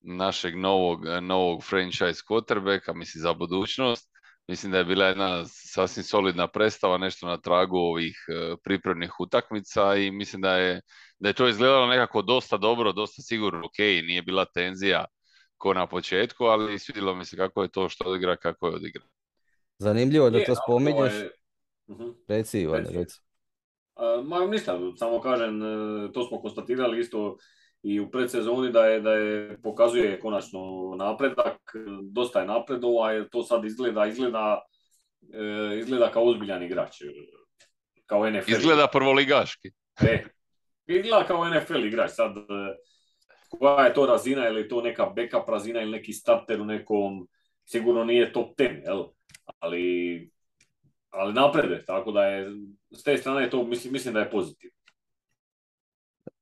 [0.00, 4.12] našeg novog, novog franchise quarterbacka, mislim za budućnost
[4.48, 9.94] Mislim da je bila jedna sasvim solidna predstava, nešto na tragu ovih e, pripremnih utakmica
[9.96, 10.80] i mislim da je,
[11.18, 15.04] da je to izgledalo nekako dosta dobro, dosta sigurno, ok, nije bila tenzija
[15.56, 19.02] ko na početku, ali svidjelo mi se kako je to što odigra, kako je odigra.
[19.82, 21.12] Zanimljivo da to spominješ.
[21.90, 22.08] Mhm.
[22.28, 23.20] Reci, Ivane, reci.
[24.24, 27.36] Ma ništa, samo kažem, e, to smo konstatirali isto
[27.82, 30.60] i u predsezoni da je, da je pokazuje konačno
[30.98, 31.58] napredak,
[32.12, 34.62] dosta je napredova, a to sad izgleda, izgleda,
[35.34, 37.02] e, izgleda kao ozbiljan igrač.
[38.06, 38.50] Kao NFL.
[38.50, 39.70] Izgleda prvoligaški.
[40.06, 40.24] E,
[40.86, 42.10] izgleda kao NFL igrač.
[42.10, 42.42] Sad, e,
[43.58, 47.28] koja je to razina, ili je to neka backup razina ili neki starter u nekom,
[47.64, 49.04] sigurno nije top 10, jel?
[49.62, 50.30] Ali,
[51.10, 52.50] ali napreduje, tako da je,
[52.90, 54.72] s te strane to mislim, mislim da je pozitivno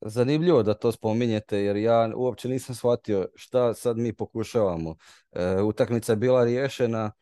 [0.01, 4.97] zanimljivo da to spominjete jer ja uopće nisam shvatio šta sad mi pokušavamo.
[5.33, 7.13] E, utakmica je bila riješena,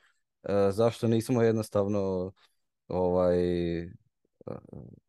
[0.43, 2.33] e, zašto nismo jednostavno
[2.89, 3.39] ovaj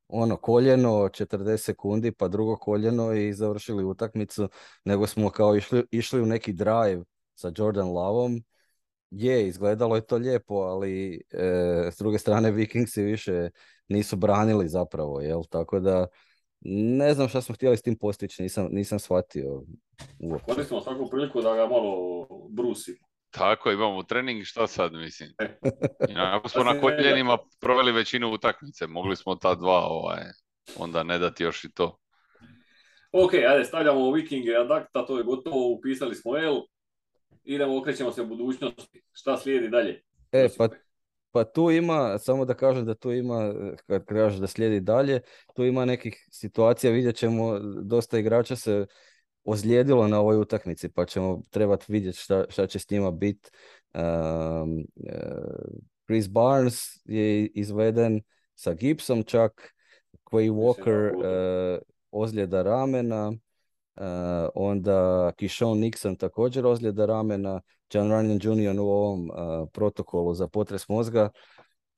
[0.08, 4.49] ono koljeno 40 sekundi pa drugo koljeno i završili utakmicu,
[4.86, 7.04] nego smo kao išli, išli u neki drive
[7.36, 8.43] sa Jordan Lavom.
[9.12, 13.50] Je, izgledalo je to lijepo, ali e, s druge strane Vikingsi više
[13.88, 15.41] nisu branili zapravo, jel?
[15.50, 16.08] Tako da
[16.62, 19.63] ne znam šta smo htjeli s tim postići, nisam, nisam shvatio.
[20.45, 22.98] Koristimo svaku priliku da ga malo brusimo.
[23.30, 25.30] Tako, imamo trening, šta sad mislim?
[25.39, 25.58] E.
[26.15, 30.24] Ako smo na koljenima proveli većinu utakmice, mogli smo ta dva ovaj,
[30.78, 31.98] onda ne dati još i to.
[33.12, 36.62] Ok, ajde, stavljamo Vikinge Adakta, to je gotovo, upisali smo L.
[37.49, 39.03] Idemo, okrećemo se u budućnosti.
[39.12, 40.03] Šta slijedi dalje?
[40.31, 40.67] E, pa
[41.31, 43.53] pa tu ima, samo da kažem da tu ima,
[43.88, 45.21] kad kažeš da slijedi dalje,
[45.55, 48.85] tu ima nekih situacija, vidjet ćemo, dosta igrača se
[49.43, 53.49] ozlijedilo na ovoj utakmici, pa ćemo trebati vidjeti šta, šta će s njima biti.
[53.93, 54.85] Um,
[56.05, 58.21] Chris Barnes je izveden
[58.55, 59.75] sa Gibsom čak,
[60.23, 61.81] Quay Walker uh,
[62.12, 63.31] ozljeda ramena,
[64.55, 67.62] onda Kishon Nixon također ozljeda ramena,
[67.93, 68.79] John Runyon Jr.
[68.79, 71.29] u ovom uh, protokolu za potres mozga.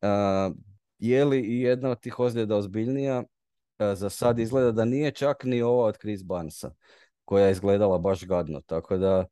[0.01, 0.55] Uh,
[0.99, 3.23] je li i jedna od tih ozljeda ozbiljnija?
[3.93, 6.71] Za sad izgleda da nije čak ni ova od Chris Barnesa,
[7.25, 8.61] koja je izgledala baš gadno.
[8.61, 9.25] Tako da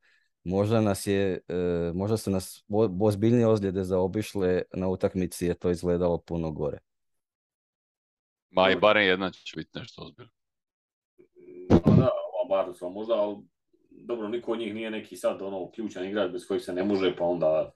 [0.44, 1.40] možda nas je,
[1.94, 2.66] možda su nas
[3.02, 6.80] ozbiljnije ozljede zaobišle na utakmici je to izgledalo puno gore.
[8.50, 10.32] Ma i barem jedna će biti nešto ozbiljno.
[12.50, 13.38] Barnesa možda, ali
[13.90, 17.16] dobro, niko od njih nije neki sad ono ključan igrač bez kojih se ne može,
[17.16, 17.72] pa onda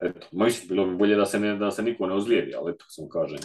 [0.00, 2.84] eto, mislim, bilo bi bolje da se, ne, da se niko ne ozlijedi, ali eto,
[2.88, 3.38] sam kažem.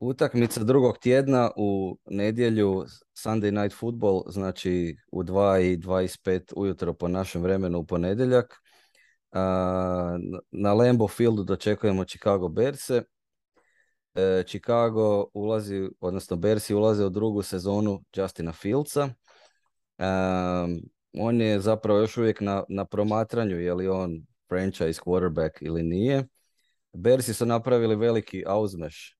[0.00, 2.84] Utakmica drugog tjedna u nedjelju
[3.24, 8.60] Sunday Night Football, znači u 2.25 ujutro po našem vremenu u ponedjeljak.
[10.50, 13.02] Na Lambo Fieldu dočekujemo Chicago Bearse.
[14.14, 19.08] E, Chicago ulazi, odnosno Bersi ulaze u drugu sezonu Justina Fieldsa.
[21.18, 26.26] on je zapravo još uvijek na, na promatranju je li on franchise quarterback ili nije.
[26.92, 29.16] Bersi su napravili veliki auzmeš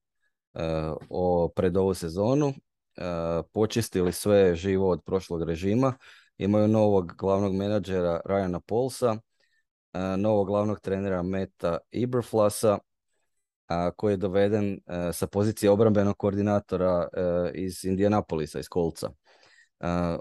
[0.53, 0.61] uh,
[1.09, 2.47] o, pred ovu sezonu.
[2.47, 5.93] Uh, počistili sve živo od prošlog režima.
[6.37, 9.17] Imaju novog glavnog menadžera Ryana Polsa,
[10.17, 12.77] novog glavnog trenera Meta Iberflasa
[13.67, 19.09] a, koji je doveden e, sa pozicije obrambenog koordinatora e, iz Indianapolisa, iz Kolca.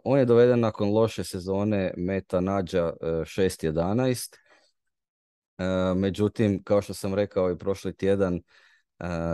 [0.04, 4.36] on je doveden nakon loše sezone Meta Nađa 6-11.
[5.58, 8.40] E, međutim, kao što sam rekao i prošli tjedan,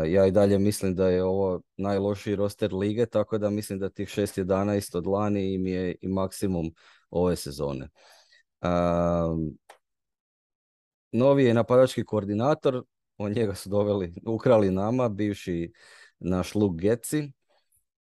[0.06, 4.08] ja i dalje mislim da je ovo najlošiji roster lige, tako da mislim da tih
[4.08, 6.74] 6-11 od lani im je i maksimum
[7.10, 7.88] ove sezone.
[11.12, 12.82] Novi je napadački koordinator,
[13.20, 15.72] on njega su doveli, ukrali nama, bivši
[16.18, 17.32] naš Luke Getzi.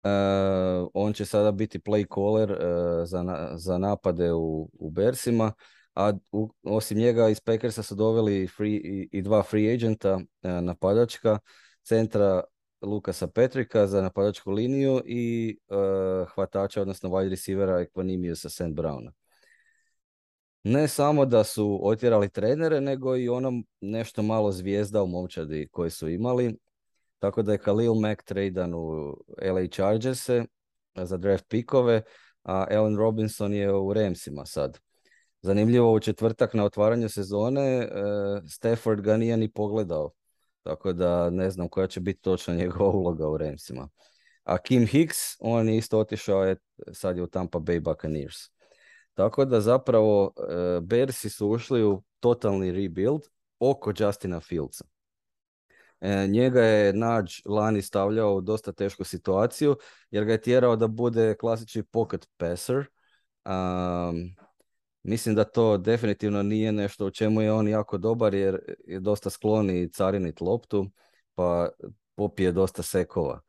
[0.04, 2.58] Uh, on će sada biti play caller uh,
[3.04, 5.52] za, za napade u, u Bersima,
[5.94, 6.12] a
[6.62, 11.38] osim njega iz Packersa su doveli free, i, i dva free agenta uh, napadačka,
[11.82, 12.42] centra
[12.82, 15.56] Lukasa Petrika za napadačku liniju i
[16.34, 18.74] hvatača, odnosno wide receivera Equanimiusa St.
[18.74, 19.12] Browna
[20.64, 25.90] ne samo da su otjerali trenere, nego i ono nešto malo zvijezda u momčadi koji
[25.90, 26.56] su imali.
[27.18, 30.28] Tako da je Khalil Mack tradan u LA chargers
[30.96, 32.02] za draft pikove,
[32.42, 34.78] a Allen Robinson je u Ramsima sad.
[35.42, 40.10] Zanimljivo, u četvrtak na otvaranju sezone uh, Stafford ga nije ni pogledao.
[40.62, 43.88] Tako da ne znam koja će biti točno njegova uloga u Ramsima.
[44.44, 46.56] A Kim Hicks, on je isto otišao, je,
[46.92, 48.57] sad je u Tampa Bay Buccaneers.
[49.18, 53.20] Tako da zapravo e, Bersi su ušli u totalni rebuild
[53.58, 54.84] oko Justina Fieldsa.
[56.00, 59.76] E, njega je Nađ lani stavljao u dosta tešku situaciju
[60.10, 62.86] jer ga je tjerao da bude klasični pocket passer.
[65.02, 69.30] mislim da to definitivno nije nešto u čemu je on jako dobar jer je dosta
[69.30, 70.90] skloni carinit loptu
[71.34, 71.68] pa
[72.14, 73.40] popije dosta sekova.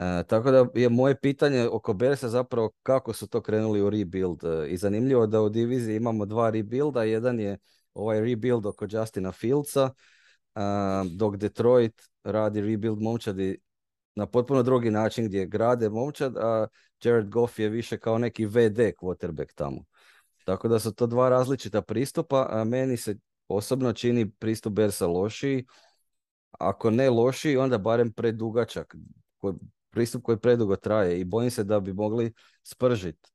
[0.00, 4.44] E, tako da je moje pitanje oko Bersa zapravo kako su to krenuli u rebuild.
[4.44, 7.02] E, I zanimljivo da u diviziji imamo dva rebuilda.
[7.02, 7.58] Jedan je
[7.94, 9.90] ovaj rebuild oko Justina Fieldsa,
[11.16, 13.58] dok Detroit radi rebuild momčadi
[14.14, 16.66] na potpuno drugi način gdje grade momčad, a
[17.04, 19.84] Jared Goff je više kao neki VD quarterback tamo.
[20.44, 23.16] Tako da su to dva različita pristupa, a meni se
[23.48, 25.66] osobno čini pristup Bersa lošiji,
[26.50, 28.96] ako ne lošiji, onda barem predugačak,
[29.90, 32.32] pristup koji predugo traje i bojim se da bi mogli
[32.62, 33.30] spržiti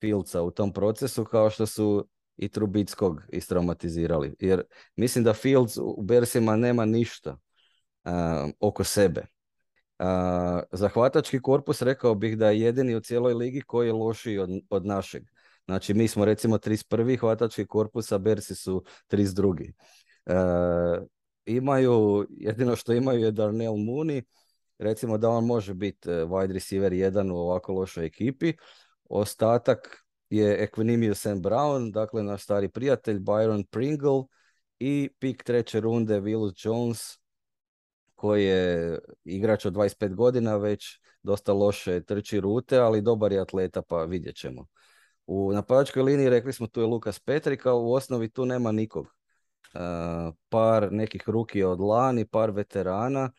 [0.00, 4.34] Fieldsa u tom procesu kao što su i Trubickog istraumatizirali.
[4.40, 4.62] Jer
[4.96, 7.38] mislim da Fields u Bersima nema ništa
[8.60, 9.26] oko sebe.
[9.98, 10.06] Uh,
[10.72, 14.86] zahvatački korpus rekao bih da je jedini u cijeloj ligi koji je lošiji od, od
[14.86, 15.22] našeg.
[15.66, 17.18] Znači mi smo recimo 31.
[17.18, 19.72] hvatački korpus, a Bersi su 32.
[20.26, 21.06] Uh,
[21.46, 24.22] imaju, jedino što imaju je Darnell Mooney,
[24.78, 28.52] recimo da on može biti e, wide receiver jedan u ovako lošoj ekipi.
[29.04, 34.24] Ostatak je Equinemius Sam Brown, dakle naš stari prijatelj Byron Pringle
[34.78, 37.18] i pik treće runde Willus Jones
[38.14, 43.82] koji je igrač od 25 godina već dosta loše trči rute, ali dobar je atleta
[43.82, 44.66] pa vidjet ćemo.
[45.26, 49.06] U napadačkoj liniji rekli smo tu je Lukas Petrika, u osnovi tu nema nikog.
[49.74, 49.80] Uh,
[50.48, 53.30] par nekih ruki od lani, par veterana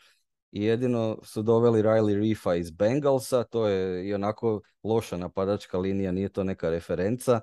[0.52, 6.12] i jedino su doveli Riley Reefa iz Bengalsa, to je i onako loša napadačka linija,
[6.12, 7.42] nije to neka referenca.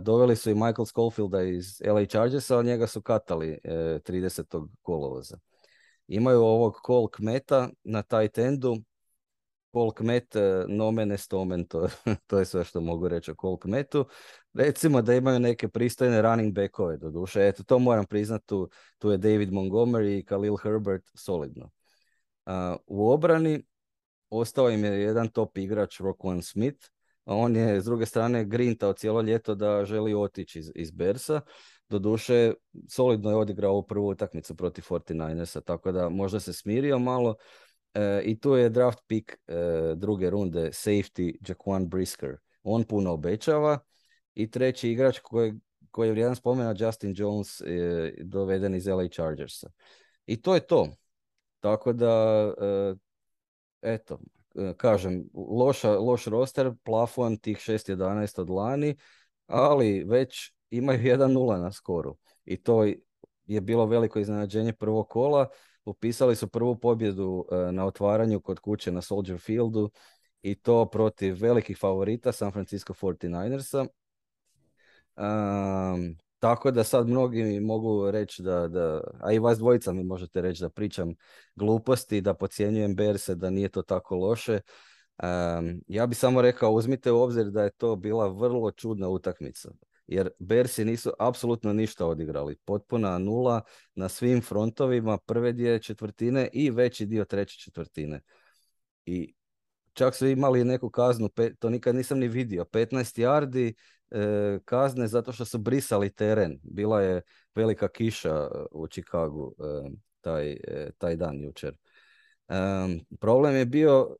[0.00, 4.68] doveli su i Michael Schofielda iz LA Chargersa, ali njega su katali e, 30.
[4.82, 5.38] kolovoza.
[6.08, 8.76] Imaju ovog Cole Kmeta na tight endu.
[9.72, 11.66] Cole Kmet, e, nomen est omen,
[12.26, 14.06] to, je sve što mogu reći o Cole Kmetu.
[14.54, 17.48] Recimo da imaju neke pristojne running backove, do duše.
[17.48, 18.54] Eto, to moram priznati,
[18.98, 21.70] tu je David Montgomery i Khalil Herbert solidno
[22.86, 23.62] u obrani
[24.30, 26.86] ostao im je jedan top igrač Rockwan Smith.
[27.24, 31.40] On je s druge strane grintao cijelo ljeto da želi otići iz, iz Bersa.
[31.88, 32.52] Doduše,
[32.88, 37.34] solidno je odigrao ovu prvu utakmicu protiv 49ersa, tako da možda se smirio malo.
[37.94, 39.36] E, I tu je draft pick e,
[39.96, 42.36] druge runde, safety Jaquan Brisker.
[42.62, 43.78] On puno obećava.
[44.34, 45.54] I treći igrač koji,
[45.90, 49.70] koji je vrijedan spomena, Justin Jones, e, doveden iz LA Chargersa.
[50.26, 50.88] I to je to.
[51.66, 52.14] Tako da,
[52.60, 52.94] e,
[53.82, 54.18] eto,
[54.76, 58.96] kažem, loša, loš roster, plafon tih 6-11 od lani,
[59.46, 62.16] ali već imaju 1-0 na skoru.
[62.44, 62.84] I to
[63.46, 65.48] je bilo veliko iznenađenje prvog kola.
[65.84, 69.90] Upisali su prvu pobjedu e, na otvaranju kod kuće na Soldier Fieldu
[70.42, 73.86] i to protiv velikih favorita San Francisco 49ersa.
[75.16, 76.16] Um,
[76.46, 80.62] tako da sad mnogi mogu reći da, da, a i vas dvojica mi možete reći
[80.62, 81.14] da pričam
[81.54, 84.60] gluposti, da podcjenjujem Berse, da nije to tako loše.
[85.86, 89.70] ja bi samo rekao, uzmite u obzir da je to bila vrlo čudna utakmica.
[90.06, 92.56] Jer Bersi nisu apsolutno ništa odigrali.
[92.64, 93.60] Potpuna nula
[93.94, 98.20] na svim frontovima prve dvije četvrtine i veći dio treće četvrtine.
[99.06, 99.34] I
[99.92, 101.28] čak su imali neku kaznu,
[101.58, 103.74] to nikad nisam ni vidio, 15 yardi,
[104.10, 106.58] e, kazne zato što su brisali teren.
[106.62, 107.22] Bila je
[107.54, 109.90] velika kiša e, u Čikagu e,
[110.20, 111.76] taj, e, taj dan jučer.
[113.20, 114.16] problem je bio,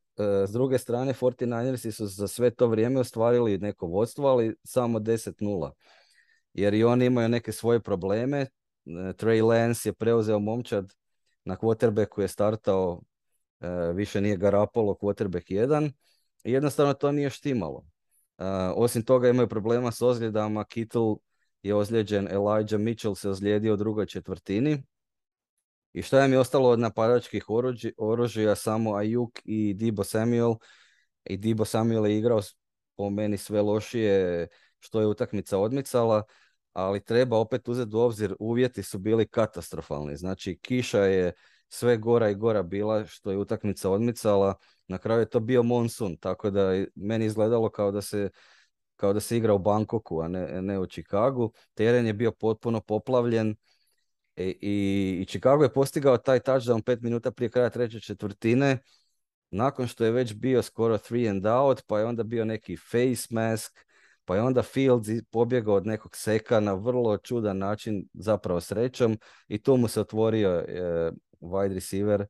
[0.48, 5.70] s druge strane, 49ersi su za sve to vrijeme ostvarili neko vodstvo, ali samo 10-0.
[6.52, 8.46] Jer i oni imaju neke svoje probleme.
[8.86, 10.92] Trey Lance je preuzeo momčad
[11.44, 13.02] na quarterbacku je startao
[13.94, 15.92] više nije Garapolo quarterback 1
[16.44, 17.86] i jednostavno to nije štimalo
[18.74, 20.64] osim toga imaju problema s ozljedama.
[20.64, 21.14] Kittle
[21.62, 24.82] je ozlijeđen, Elijah Mitchell se ozlijedio u drugoj četvrtini.
[25.92, 27.44] I šta je mi ostalo od napadačkih
[27.98, 28.54] oružja?
[28.54, 30.54] Samo Ayuk i Dibo Samuel.
[31.24, 32.40] I Dibo Samuel je igrao
[32.96, 36.22] po meni sve lošije što je utakmica odmicala,
[36.72, 40.16] ali treba opet uzeti u obzir, uvjeti su bili katastrofalni.
[40.16, 41.32] Znači, kiša je
[41.68, 44.54] sve gora i gora bila što je utakmica odmicala
[44.88, 48.30] na kraju je to bio monsun, tako da meni izgledalo kao da se
[48.96, 51.52] kao da se igra u Bangkoku, a ne, ne u Chicagu.
[51.74, 53.56] Teren je bio potpuno poplavljen
[54.36, 54.58] i,
[55.20, 58.78] i, Chicago je postigao taj touchdown pet minuta prije kraja treće četvrtine,
[59.50, 63.26] nakon što je već bio skoro three and out, pa je onda bio neki face
[63.30, 63.86] mask,
[64.26, 69.18] Pa je onda Fields pobjegao od nekog seka na vrlo čudan način, zapravo srećom,
[69.48, 71.10] i tu mu se otvorio e,
[71.40, 72.26] wide receiver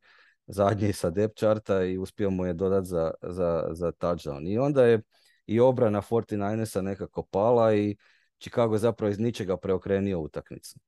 [0.47, 4.49] zadnji sa depth charta i uspio mu je dodati za, za, za touchdown.
[4.49, 5.03] I onda je
[5.47, 7.97] i obrana 49ersa nekako pala i
[8.38, 10.78] Chicago zapravo iz ničega preokrenio utakmicu.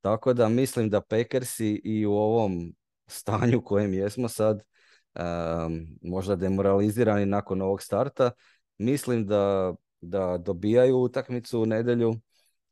[0.00, 2.74] Tako da mislim da Packersi i u ovom
[3.06, 4.62] stanju kojem jesmo sad,
[6.02, 8.30] možda demoralizirani nakon ovog starta,
[8.78, 12.14] mislim da, da dobijaju utakmicu u nedjelju,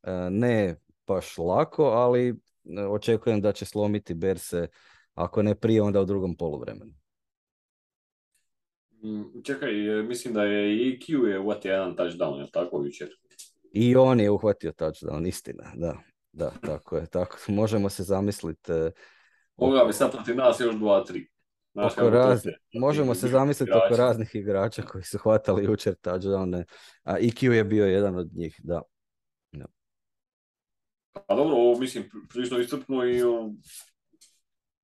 [0.03, 2.35] e, ne baš lako, ali e,
[2.83, 4.69] očekujem da će slomiti Berse,
[5.17, 6.93] ako ne prije, onda u drugom poluvremenu.
[9.03, 13.09] Mm, čekaj, e, mislim da je i Q je uvatio jedan touchdown, je tako jučer?
[13.73, 15.97] I on je uhvatio touchdown, istina, da.
[16.37, 17.07] Da, tako je.
[17.07, 17.39] Tako.
[17.53, 18.73] Možemo se zamisliti...
[19.57, 21.29] Moga bi sad protiv nas još dva, tri.
[22.75, 26.65] možemo se zamisliti oko raznih igrača koji su hvatali jučer touchdowne,
[27.03, 28.83] a IQ je bio jedan od njih, da.
[29.53, 29.67] da.
[31.27, 33.23] Pa dobro, ovo mislim prilično iscrpno i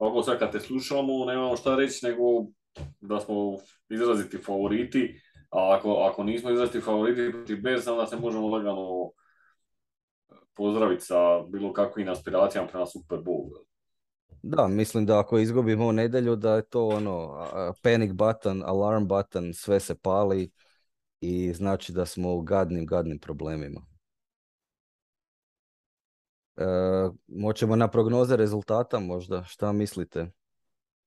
[0.02, 2.22] ovako sad kad te slušamo, nemamo šta reći nego
[3.00, 3.56] da smo
[3.88, 9.10] izraziti favoriti, a ako, ako nismo izraziti favoriti protiv bez, onda se možemo lagano
[10.54, 13.50] pozdraviti sa bilo kakvim aspiracijama prema Super Bowl.
[14.42, 17.46] Da, mislim da ako izgubimo u nedjelju da je to ono
[17.82, 20.50] panic button, alarm button, sve se pali
[21.20, 23.91] i znači da smo u gadnim, gadnim problemima.
[26.56, 26.64] E,
[27.26, 30.30] moćemo na prognoze rezultata možda, šta mislite?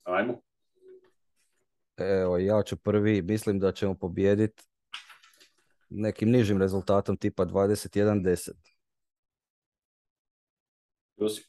[0.04, 0.42] Ajmo.
[1.98, 4.64] Evo, ja ću prvi, mislim da ćemo pobijediti
[5.90, 8.52] nekim nižim rezultatom tipa 21-10.
[11.18, 11.46] Josip?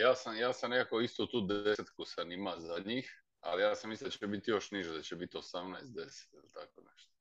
[0.00, 3.90] Ja sam, ja sam nekako isto tu desetku sam ima za njih, ali ja sam
[3.90, 7.12] mislio da će biti još niže, da će biti 18-10 ili tako nešto.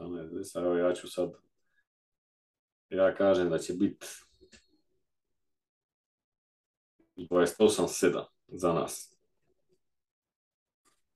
[0.00, 1.32] 18-10, evo ja ću sad,
[2.90, 4.06] ja kažem da će biti
[7.16, 9.14] 28-7 za nas.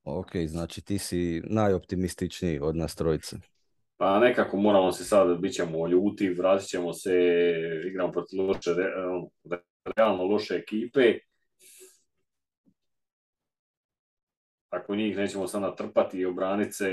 [0.03, 3.37] Ok, znači ti si najoptimističniji od nas trojice.
[3.97, 7.11] Pa nekako moramo se sad, bit ćemo ljuti, vratit ćemo se,
[7.87, 8.71] igramo protiv loše,
[9.07, 9.29] ono,
[9.97, 11.17] realno loše ekipe.
[14.69, 16.89] Ako njih nećemo sad natrpati i obraniti se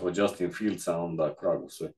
[0.00, 1.92] od Justin Fieldsa, onda kragu sve.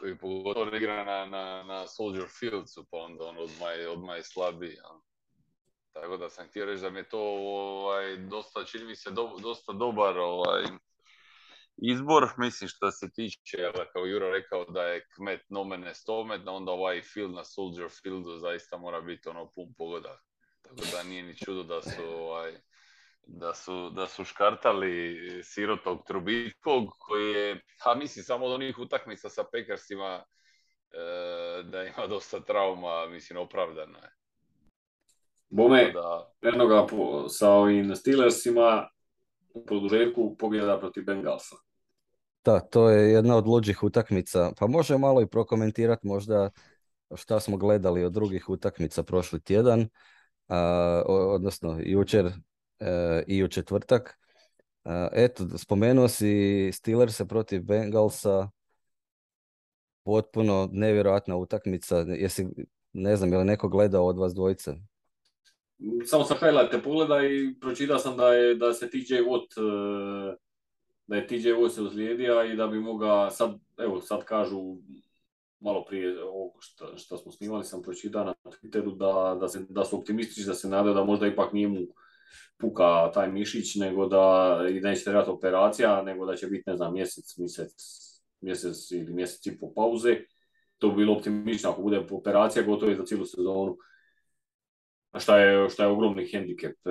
[0.00, 4.22] Koji pogotovo igra na, na, na Soldier Fieldsu, pa onda on odmah je, odmah je
[4.22, 4.76] slabiji.
[5.92, 9.36] Tako da sam htio reći da mi je to ovaj, dosta, čini mi se do,
[9.42, 10.64] dosta dobar ovaj,
[11.76, 17.02] izbor, mislim što se tiče, kao Juro rekao da je kmet nomene stomet, onda ovaj
[17.02, 20.20] field na Soldier Fieldu zaista mora biti ono pun pogoda.
[20.62, 22.60] Tako da nije ni čudo da su, ovaj,
[23.26, 29.28] da su, da su škartali sirotog Trubitkog koji je, ha mislim samo od onih utakmica
[29.28, 30.24] sa Pekarsima
[30.90, 34.10] e, da ima dosta trauma, mislim opravdana je.
[35.50, 36.32] Bome, da...
[36.42, 36.86] jednoga
[37.28, 38.88] sa ovim Steelersima
[39.54, 41.56] u produžetku pobjeda protiv Bengalsa.
[42.44, 44.52] Da, to je jedna od luđih utakmica.
[44.58, 46.50] Pa može malo i prokomentirati možda
[47.14, 49.88] šta smo gledali od drugih utakmica prošli tjedan,
[50.48, 52.32] a, odnosno jučer
[53.26, 54.18] i u četvrtak.
[55.12, 58.50] eto, spomenuo si Steelers protiv Bengalsa,
[60.04, 61.96] potpuno nevjerojatna utakmica.
[61.96, 62.46] Jesi,
[62.92, 64.74] ne znam, je li neko gledao od vas dvojice?
[66.04, 70.36] Samo sam highlighte pogleda i pročitao sam da, je, da se TJ Watt e,
[71.06, 74.76] da je TJ Watt se ozlijedio i da bi mogao, sad, evo sad kažu
[75.60, 79.84] malo prije ovog što, što smo snimali sam pročitao na Twitteru da, da, se, da
[79.84, 81.80] su optimistični da se nadaju da možda ipak nije mu
[82.58, 86.92] puka taj mišić, nego da i neće trebati operacija, nego da će biti, ne znam,
[86.92, 87.72] mjesec, mjesec,
[88.40, 90.16] mjesec ili mjesec i po pauze.
[90.78, 93.76] To bi bilo optimistično ako bude operacija, gotovo je za cijelu sezonu.
[95.18, 96.90] Šta je, šta je ogromni hendikep e,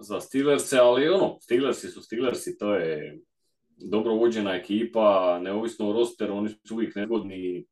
[0.00, 3.18] za Steelers, ali ono, Steelersi su Steelersi, to je
[3.76, 7.66] dobro vođena ekipa, neovisno o rosteru, oni su uvijek nezgodni,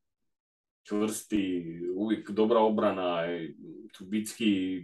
[0.82, 1.64] čvrsti,
[1.96, 3.22] uvijek dobra obrana,
[3.96, 4.82] Trubicki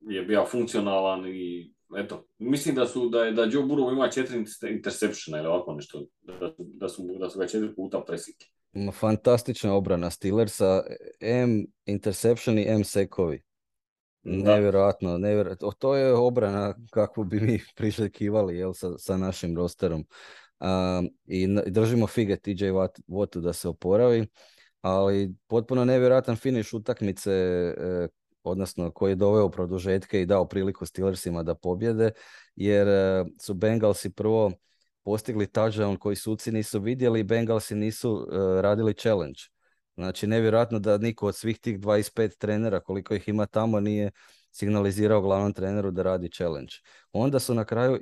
[0.00, 4.44] je bio funkcionalan i eto, mislim da su da je da Joe Burrow ima četiri
[4.70, 8.50] interseptiona ili ovako nešto, da, da, su, da su ga četiri puta presiki.
[8.92, 10.82] Fantastična obrana Steelersa,
[11.20, 13.42] M interception i M sekovi.
[14.22, 15.70] Nevjerojatno, nevjerojatno.
[15.78, 20.04] To je obrana kakvu bi mi priželjkivali jel, sa, sa našim rosterom.
[21.26, 22.64] I držimo fige TJ
[23.08, 24.26] Wattu da se oporavi,
[24.80, 28.08] ali potpuno nevjerojatan finiš utakmice, e,
[28.46, 32.10] odnosno koji je doveo produžetke i dao priliku Steelersima da pobjede,
[32.56, 34.52] jer e, su Bengalsi prvo
[35.02, 39.40] postigli touchdown koji suci nisu vidjeli i Bengalsi nisu e, radili challenge.
[39.94, 44.10] Znači, nevjerojatno da niko od svih tih 25 trenera, koliko ih ima tamo, nije
[44.52, 46.72] signalizirao glavnom treneru da radi challenge.
[47.12, 47.98] Onda su na kraju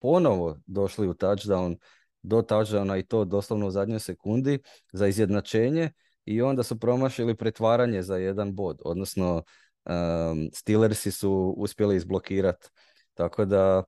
[0.00, 1.76] ponovo došli u touchdown,
[2.22, 4.58] do touchdowna i to doslovno u zadnjoj sekundi
[4.92, 5.90] za izjednačenje
[6.24, 9.42] i onda su promašili pretvaranje za jedan bod, odnosno
[9.84, 12.68] um, Steelersi su uspjeli izblokirati.
[13.14, 13.78] Tako da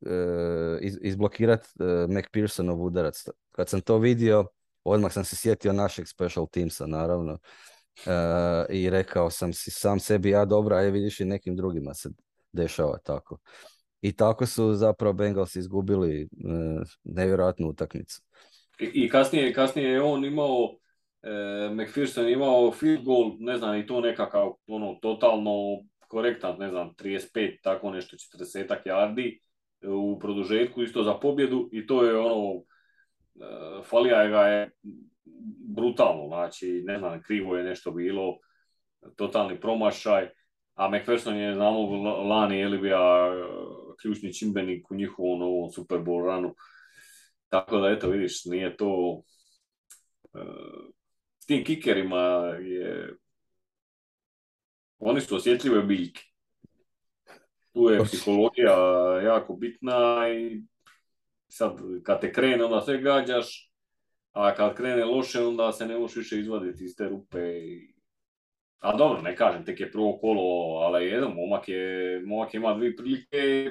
[0.00, 3.24] uh, iz, izblokirati uh, McPhersonov udarac.
[3.52, 4.46] Kad sam to vidio,
[4.84, 7.32] odmah sam se sjetio našeg special teamsa, naravno.
[8.06, 11.94] Uh, I rekao sam si sam sebi, ja dobro, a je vidiš i nekim drugima
[11.94, 12.08] se
[12.52, 13.38] dešava tako.
[14.00, 16.28] I tako su zapravo Bengals izgubili
[17.04, 18.22] nevjerojatnu utakmicu.
[18.80, 20.76] I, I kasnije, kasnije je on imao
[21.28, 25.52] e, McPherson imao field goal, ne znam, i to nekakav ono, totalno
[26.08, 29.38] korektan, ne znam, 35, tako nešto, 40 yardi
[29.82, 34.70] u produžetku, isto za pobjedu i to je ono, e, falija ga je
[35.76, 38.38] brutalno, znači, ne znam, krivo je nešto bilo,
[39.16, 40.28] totalni promašaj,
[40.74, 41.80] a McPherson je, znamo,
[42.28, 42.98] lani je bio
[44.02, 46.54] ključni čimbenik u njihovom novom Super Bowl ranu.
[47.48, 49.22] Tako da, eto, vidiš, nije to...
[50.34, 50.38] E,
[51.48, 52.18] tim kikerima
[52.60, 53.14] je...
[54.98, 56.22] Oni su osjetljive biljke.
[57.72, 58.76] Tu je psihologija
[59.24, 60.62] jako bitna i
[61.48, 63.72] sad kad te krene onda sve gađaš,
[64.32, 67.60] a kad krene loše onda se ne možeš više izvaditi iz te rupe.
[68.78, 72.96] A dobro, ne kažem, tek je prvo kolo, ali jedan momak je, momak ima dvije
[72.96, 73.70] prilike,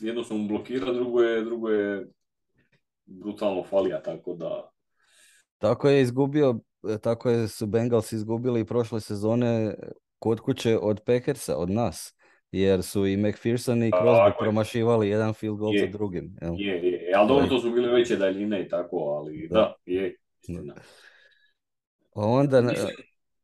[0.00, 2.06] jedno su mu blokira, drugo je, drugo je
[3.06, 4.70] brutalno falija, tako da...
[5.58, 6.60] Tako je izgubio,
[7.02, 9.74] tako je su Bengals izgubili prošle sezone
[10.18, 12.16] kod kuće od Packersa, od nas.
[12.52, 16.36] Jer su i McPherson i Crosby promašivali jedan field goal za drugim.
[16.42, 16.54] Jel?
[16.58, 20.16] Je, je, ali dobro to su bile veće daljine i tako, ali da, da je.
[20.40, 20.74] Istina.
[22.14, 22.72] Onda, ne,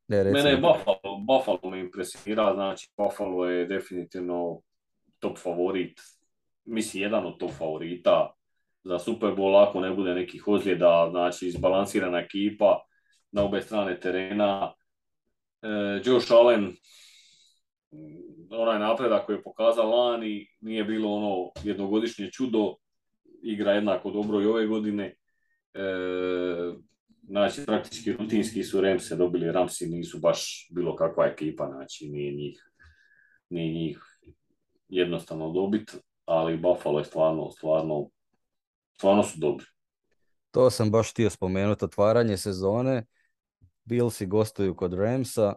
[0.09, 4.61] Mene je Buffalo, Buffalo me impresionira, znači Buffalo je definitivno
[5.19, 6.01] top favorit,
[6.65, 8.35] mislim jedan od top favorita
[8.85, 12.85] za Super Bowl ako ne bude nekih ozljeda, znači izbalansirana ekipa
[13.33, 14.75] na obe strane terena.
[15.63, 15.69] E,
[16.05, 16.77] Josh Allen,
[18.51, 22.75] onaj napredak koji je pokazao lani, nije bilo ono jednogodišnje čudo,
[23.43, 25.15] igra jednako dobro i ove godine.
[25.75, 25.83] E,
[27.23, 32.73] znači, praktički rutinski su Ramse dobili, Ramsi nisu baš bilo kakva ekipa, znači nije njih,
[33.49, 33.99] nije njih
[34.89, 35.93] jednostavno dobiti,
[36.25, 38.09] ali Buffalo je stvarno, stvarno
[39.03, 39.67] stvarno su dobri.
[40.51, 43.05] To sam baš htio spomenuti, otvaranje sezone,
[43.85, 45.55] Billsi gostuju kod Ramsa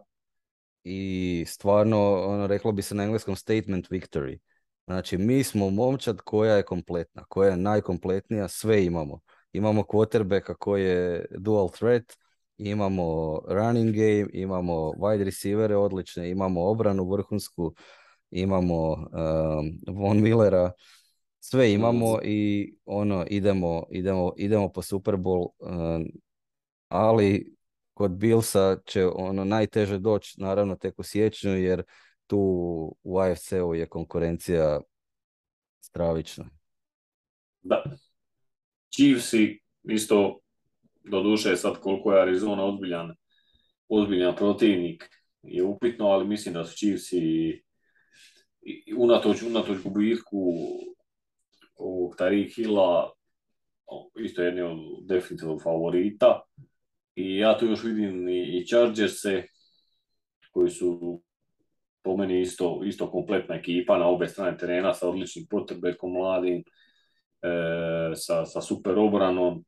[0.84, 4.38] i stvarno, ono, reklo bi se na engleskom statement victory.
[4.86, 9.20] Znači, mi smo momčad koja je kompletna, koja je najkompletnija, sve imamo.
[9.52, 12.12] Imamo quarterbacka koji je dual threat,
[12.58, 17.74] imamo running game, imamo wide receivere odlične, imamo obranu vrhunsku,
[18.30, 20.72] imamo um, Von Millera,
[21.40, 26.06] sve imamo i ono idemo, idemo, idemo po Super Bowl, um,
[26.88, 27.55] ali
[27.96, 31.82] kod Billsa će ono najteže doći naravno tek u siječnju jer
[32.26, 32.38] tu
[33.02, 34.80] u AFC-u je konkurencija
[35.80, 36.44] stravična.
[37.62, 37.84] Da.
[38.90, 40.40] Chiefsi isto
[41.04, 43.14] doduše sad koliko je Arizona ozbiljan,
[43.88, 45.10] ozbiljan protivnik
[45.42, 47.62] je upitno, ali mislim da su Chiefsi
[48.96, 50.52] unatoč, unatoč gubitku
[51.76, 53.12] ovog Tariq Hilla
[54.20, 54.78] isto jedni od
[55.08, 56.42] definitivno favorita.
[57.16, 59.42] I ja tu još vidim i, i Chargerse
[60.50, 61.22] koji su
[62.02, 66.62] po meni isto, isto kompletna ekipa na obe strane terena sa odličnim potrebekom mladim,
[67.42, 67.50] e,
[68.14, 69.64] sa, sa super obranom.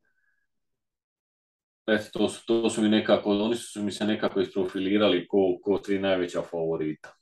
[1.86, 5.78] Eto, to su, to su mi nekako, oni su mi se nekako isprofilirali ko, ko
[5.78, 7.14] tri najveća favorita.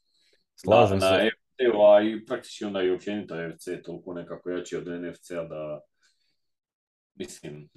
[0.54, 1.30] Slažem da, se.
[1.58, 5.80] Evo, a i praktički onda i općenito FC toliko nekako jači od NFC-a da
[7.14, 7.68] mislim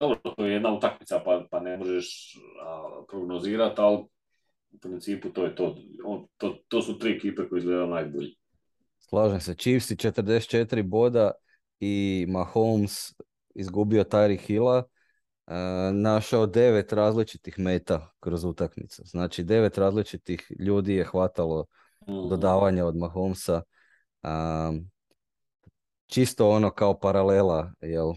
[0.00, 2.34] dobro, to je jedna utakmica pa, pa ne možeš
[3.08, 4.04] prognozirati, ali
[4.70, 5.76] u principu to je to.
[6.36, 6.58] to.
[6.68, 8.36] To su tri ekipe koje izgledaju najbolji.
[8.98, 9.54] Slažem se.
[9.54, 11.30] Chiefs 44 boda
[11.80, 13.14] i Mahomes
[13.54, 15.54] izgubio Tyreek Hilla, uh,
[15.92, 19.02] našao devet različitih meta kroz utakmicu.
[19.04, 21.66] Znači devet različitih ljudi je hvatalo
[22.08, 22.28] mm.
[22.28, 23.62] dodavanja od Mahomesa.
[26.06, 28.16] Čisto ono kao paralela, jel, uh,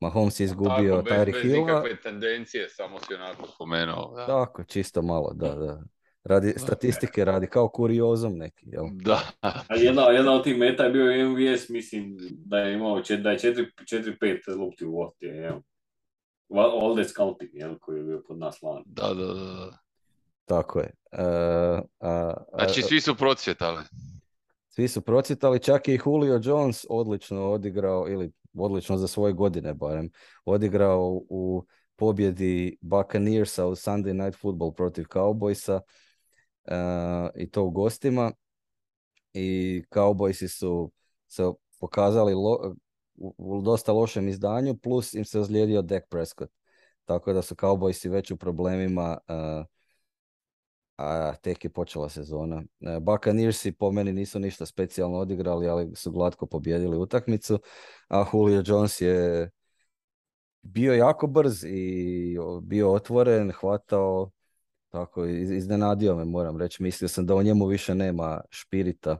[0.00, 1.80] Mahomes je izgubio Tako, Tyreek Hilla.
[1.80, 4.14] Bez tendencije, samo si onako spomenuo.
[4.16, 4.26] Da.
[4.26, 5.82] Tako, čisto malo, da, da.
[6.24, 8.84] Radi statistike radi, kao kuriozom neki, jel?
[9.04, 9.20] Da.
[9.42, 13.30] A jedna, jedna od tih meta je bio MVS, mislim da je imao čet, da
[13.30, 15.60] je 4-5 lupti u voti, jel?
[16.54, 18.84] All the scouting, jel, koji je bio pod nas lani.
[18.86, 19.78] Da, da, da.
[20.44, 20.90] Tako je.
[21.12, 23.82] Uh, a, Znači, svi su procvjetali.
[24.68, 30.10] Svi su procvjetali, čak i Julio Jones odlično odigrao, ili odlično za svoje godine barem,
[30.44, 31.64] odigrao u
[31.96, 35.80] pobjedi Buccaneersa u Sunday Night Football protiv Cowboysa
[36.64, 38.32] uh, i to u gostima.
[39.32, 40.92] I Cowboysi su
[41.28, 41.42] se
[41.80, 42.74] pokazali lo,
[43.14, 46.52] u, u dosta lošem izdanju, plus im se ozlijedio Dak Prescott.
[47.04, 49.66] Tako da su Cowboysi već u problemima uh,
[50.98, 52.62] a tek je počela sezona.
[52.80, 57.58] E, Buccaneersi po meni nisu ništa specijalno odigrali, ali su glatko pobjedili utakmicu,
[58.08, 59.50] a Julio Jones je
[60.62, 64.30] bio jako brz i bio otvoren, hvatao,
[64.88, 69.18] tako iznenadio me moram reći, mislio sam da u njemu više nema špirita.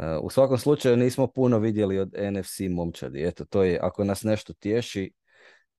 [0.00, 4.22] E, u svakom slučaju nismo puno vidjeli od NFC momčadi, eto to je, ako nas
[4.22, 5.12] nešto tješi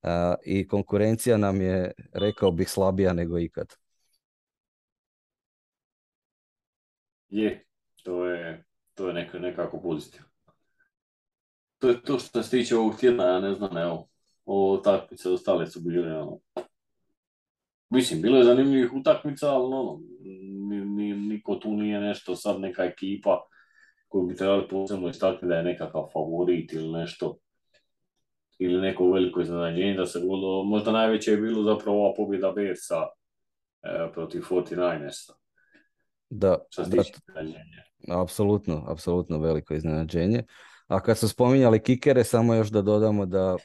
[0.02, 0.08] e,
[0.44, 3.74] i konkurencija nam je, rekao bih, slabija nego ikad.
[7.28, 7.64] Je,
[8.02, 8.64] to je,
[8.94, 10.28] to je neko, nekako pozitivno.
[11.78, 14.08] To je to što se tiče ovog tjedna, ja ne znam, evo,
[14.44, 16.38] ovo utakmice ostale su bile, ono,
[17.90, 20.00] mislim, bilo je zanimljivih utakmica, ali ono,
[20.84, 23.48] ni, niko tu nije nešto, sad neka ekipa
[24.08, 27.38] koju bi trebali posebno istaknuti da je nekakav favorit ili nešto,
[28.58, 33.06] ili neko veliko iznenađenje da se bilo, možda najveće je bilo zapravo ova pobjeda Bersa
[33.82, 35.37] e, protiv 49ersa.
[36.30, 37.02] Da, da
[38.20, 40.44] apsolutno, apsolutno veliko iznenađenje.
[40.86, 43.56] A kad su spominjali kikere, samo još da dodamo da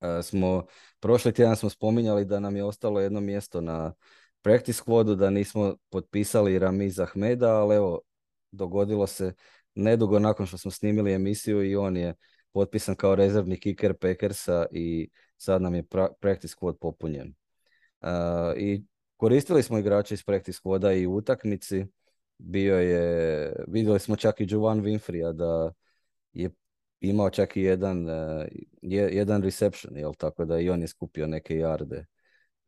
[0.00, 0.66] e, smo,
[1.00, 3.94] prošli tjedan smo spominjali da nam je ostalo jedno mjesto na
[4.42, 8.00] practice squadu, da nismo potpisali Ramiz Ahmeda, ali evo,
[8.50, 9.32] dogodilo se
[9.74, 12.14] nedugo nakon što smo snimili emisiju i on je
[12.52, 15.84] potpisan kao rezervni kiker Packersa i sad nam je
[16.20, 17.34] practice squad popunjen.
[18.00, 18.08] Uh,
[18.56, 18.84] I
[19.16, 21.86] Koristili smo igrače iz practice squada i u utakmici.
[22.38, 25.72] Bio je, vidjeli smo čak i Jovan Winfrey da
[26.32, 26.50] je
[27.00, 28.46] imao čak i jedan, uh,
[28.82, 30.14] jedan reception, jel?
[30.14, 32.06] tako da i on je skupio neke jarde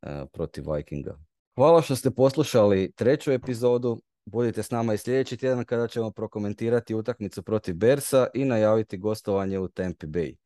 [0.03, 1.19] uh, protiv Vikinga.
[1.55, 4.03] Hvala što ste poslušali treću epizodu.
[4.25, 9.59] Budite s nama i sljedeći tjedan kada ćemo prokomentirati utakmicu protiv Bersa i najaviti gostovanje
[9.59, 10.37] u Tampa Bay.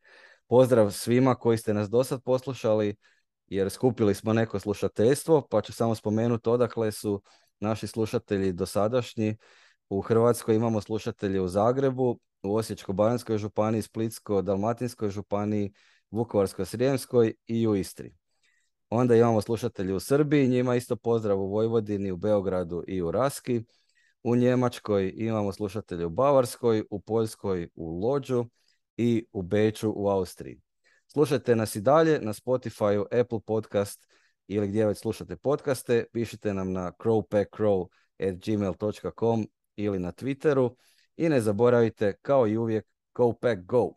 [0.46, 2.96] Pozdrav svima koji ste nas do sad poslušali
[3.51, 7.22] jer skupili smo neko slušateljstvo, pa ću samo spomenuti odakle su
[7.61, 9.36] naši slušatelji dosadašnji.
[9.88, 15.72] U Hrvatskoj imamo slušatelje u Zagrebu, u Osječko-baranjskoj županiji, Splitsko-dalmatinskoj županiji,
[16.11, 18.14] Vukovarsko-srijemskoj i u Istri.
[18.88, 23.64] Onda imamo slušatelje u Srbiji, njima isto pozdrav u Vojvodini, u Beogradu i u Raski.
[24.22, 28.44] U Njemačkoj imamo slušatelje u Bavarskoj, u Poljskoj u Lođu
[28.96, 30.61] i u Beču u Austriji.
[31.12, 34.08] Slušajte nas i dalje na Spotify, Apple Podcast
[34.48, 36.04] ili gdje već slušate podcaste.
[36.12, 39.46] Pišite nam na crowpackcrow.gmail.com
[39.76, 40.74] ili na Twitteru.
[41.16, 43.92] I ne zaboravite, kao i uvijek, go pack go!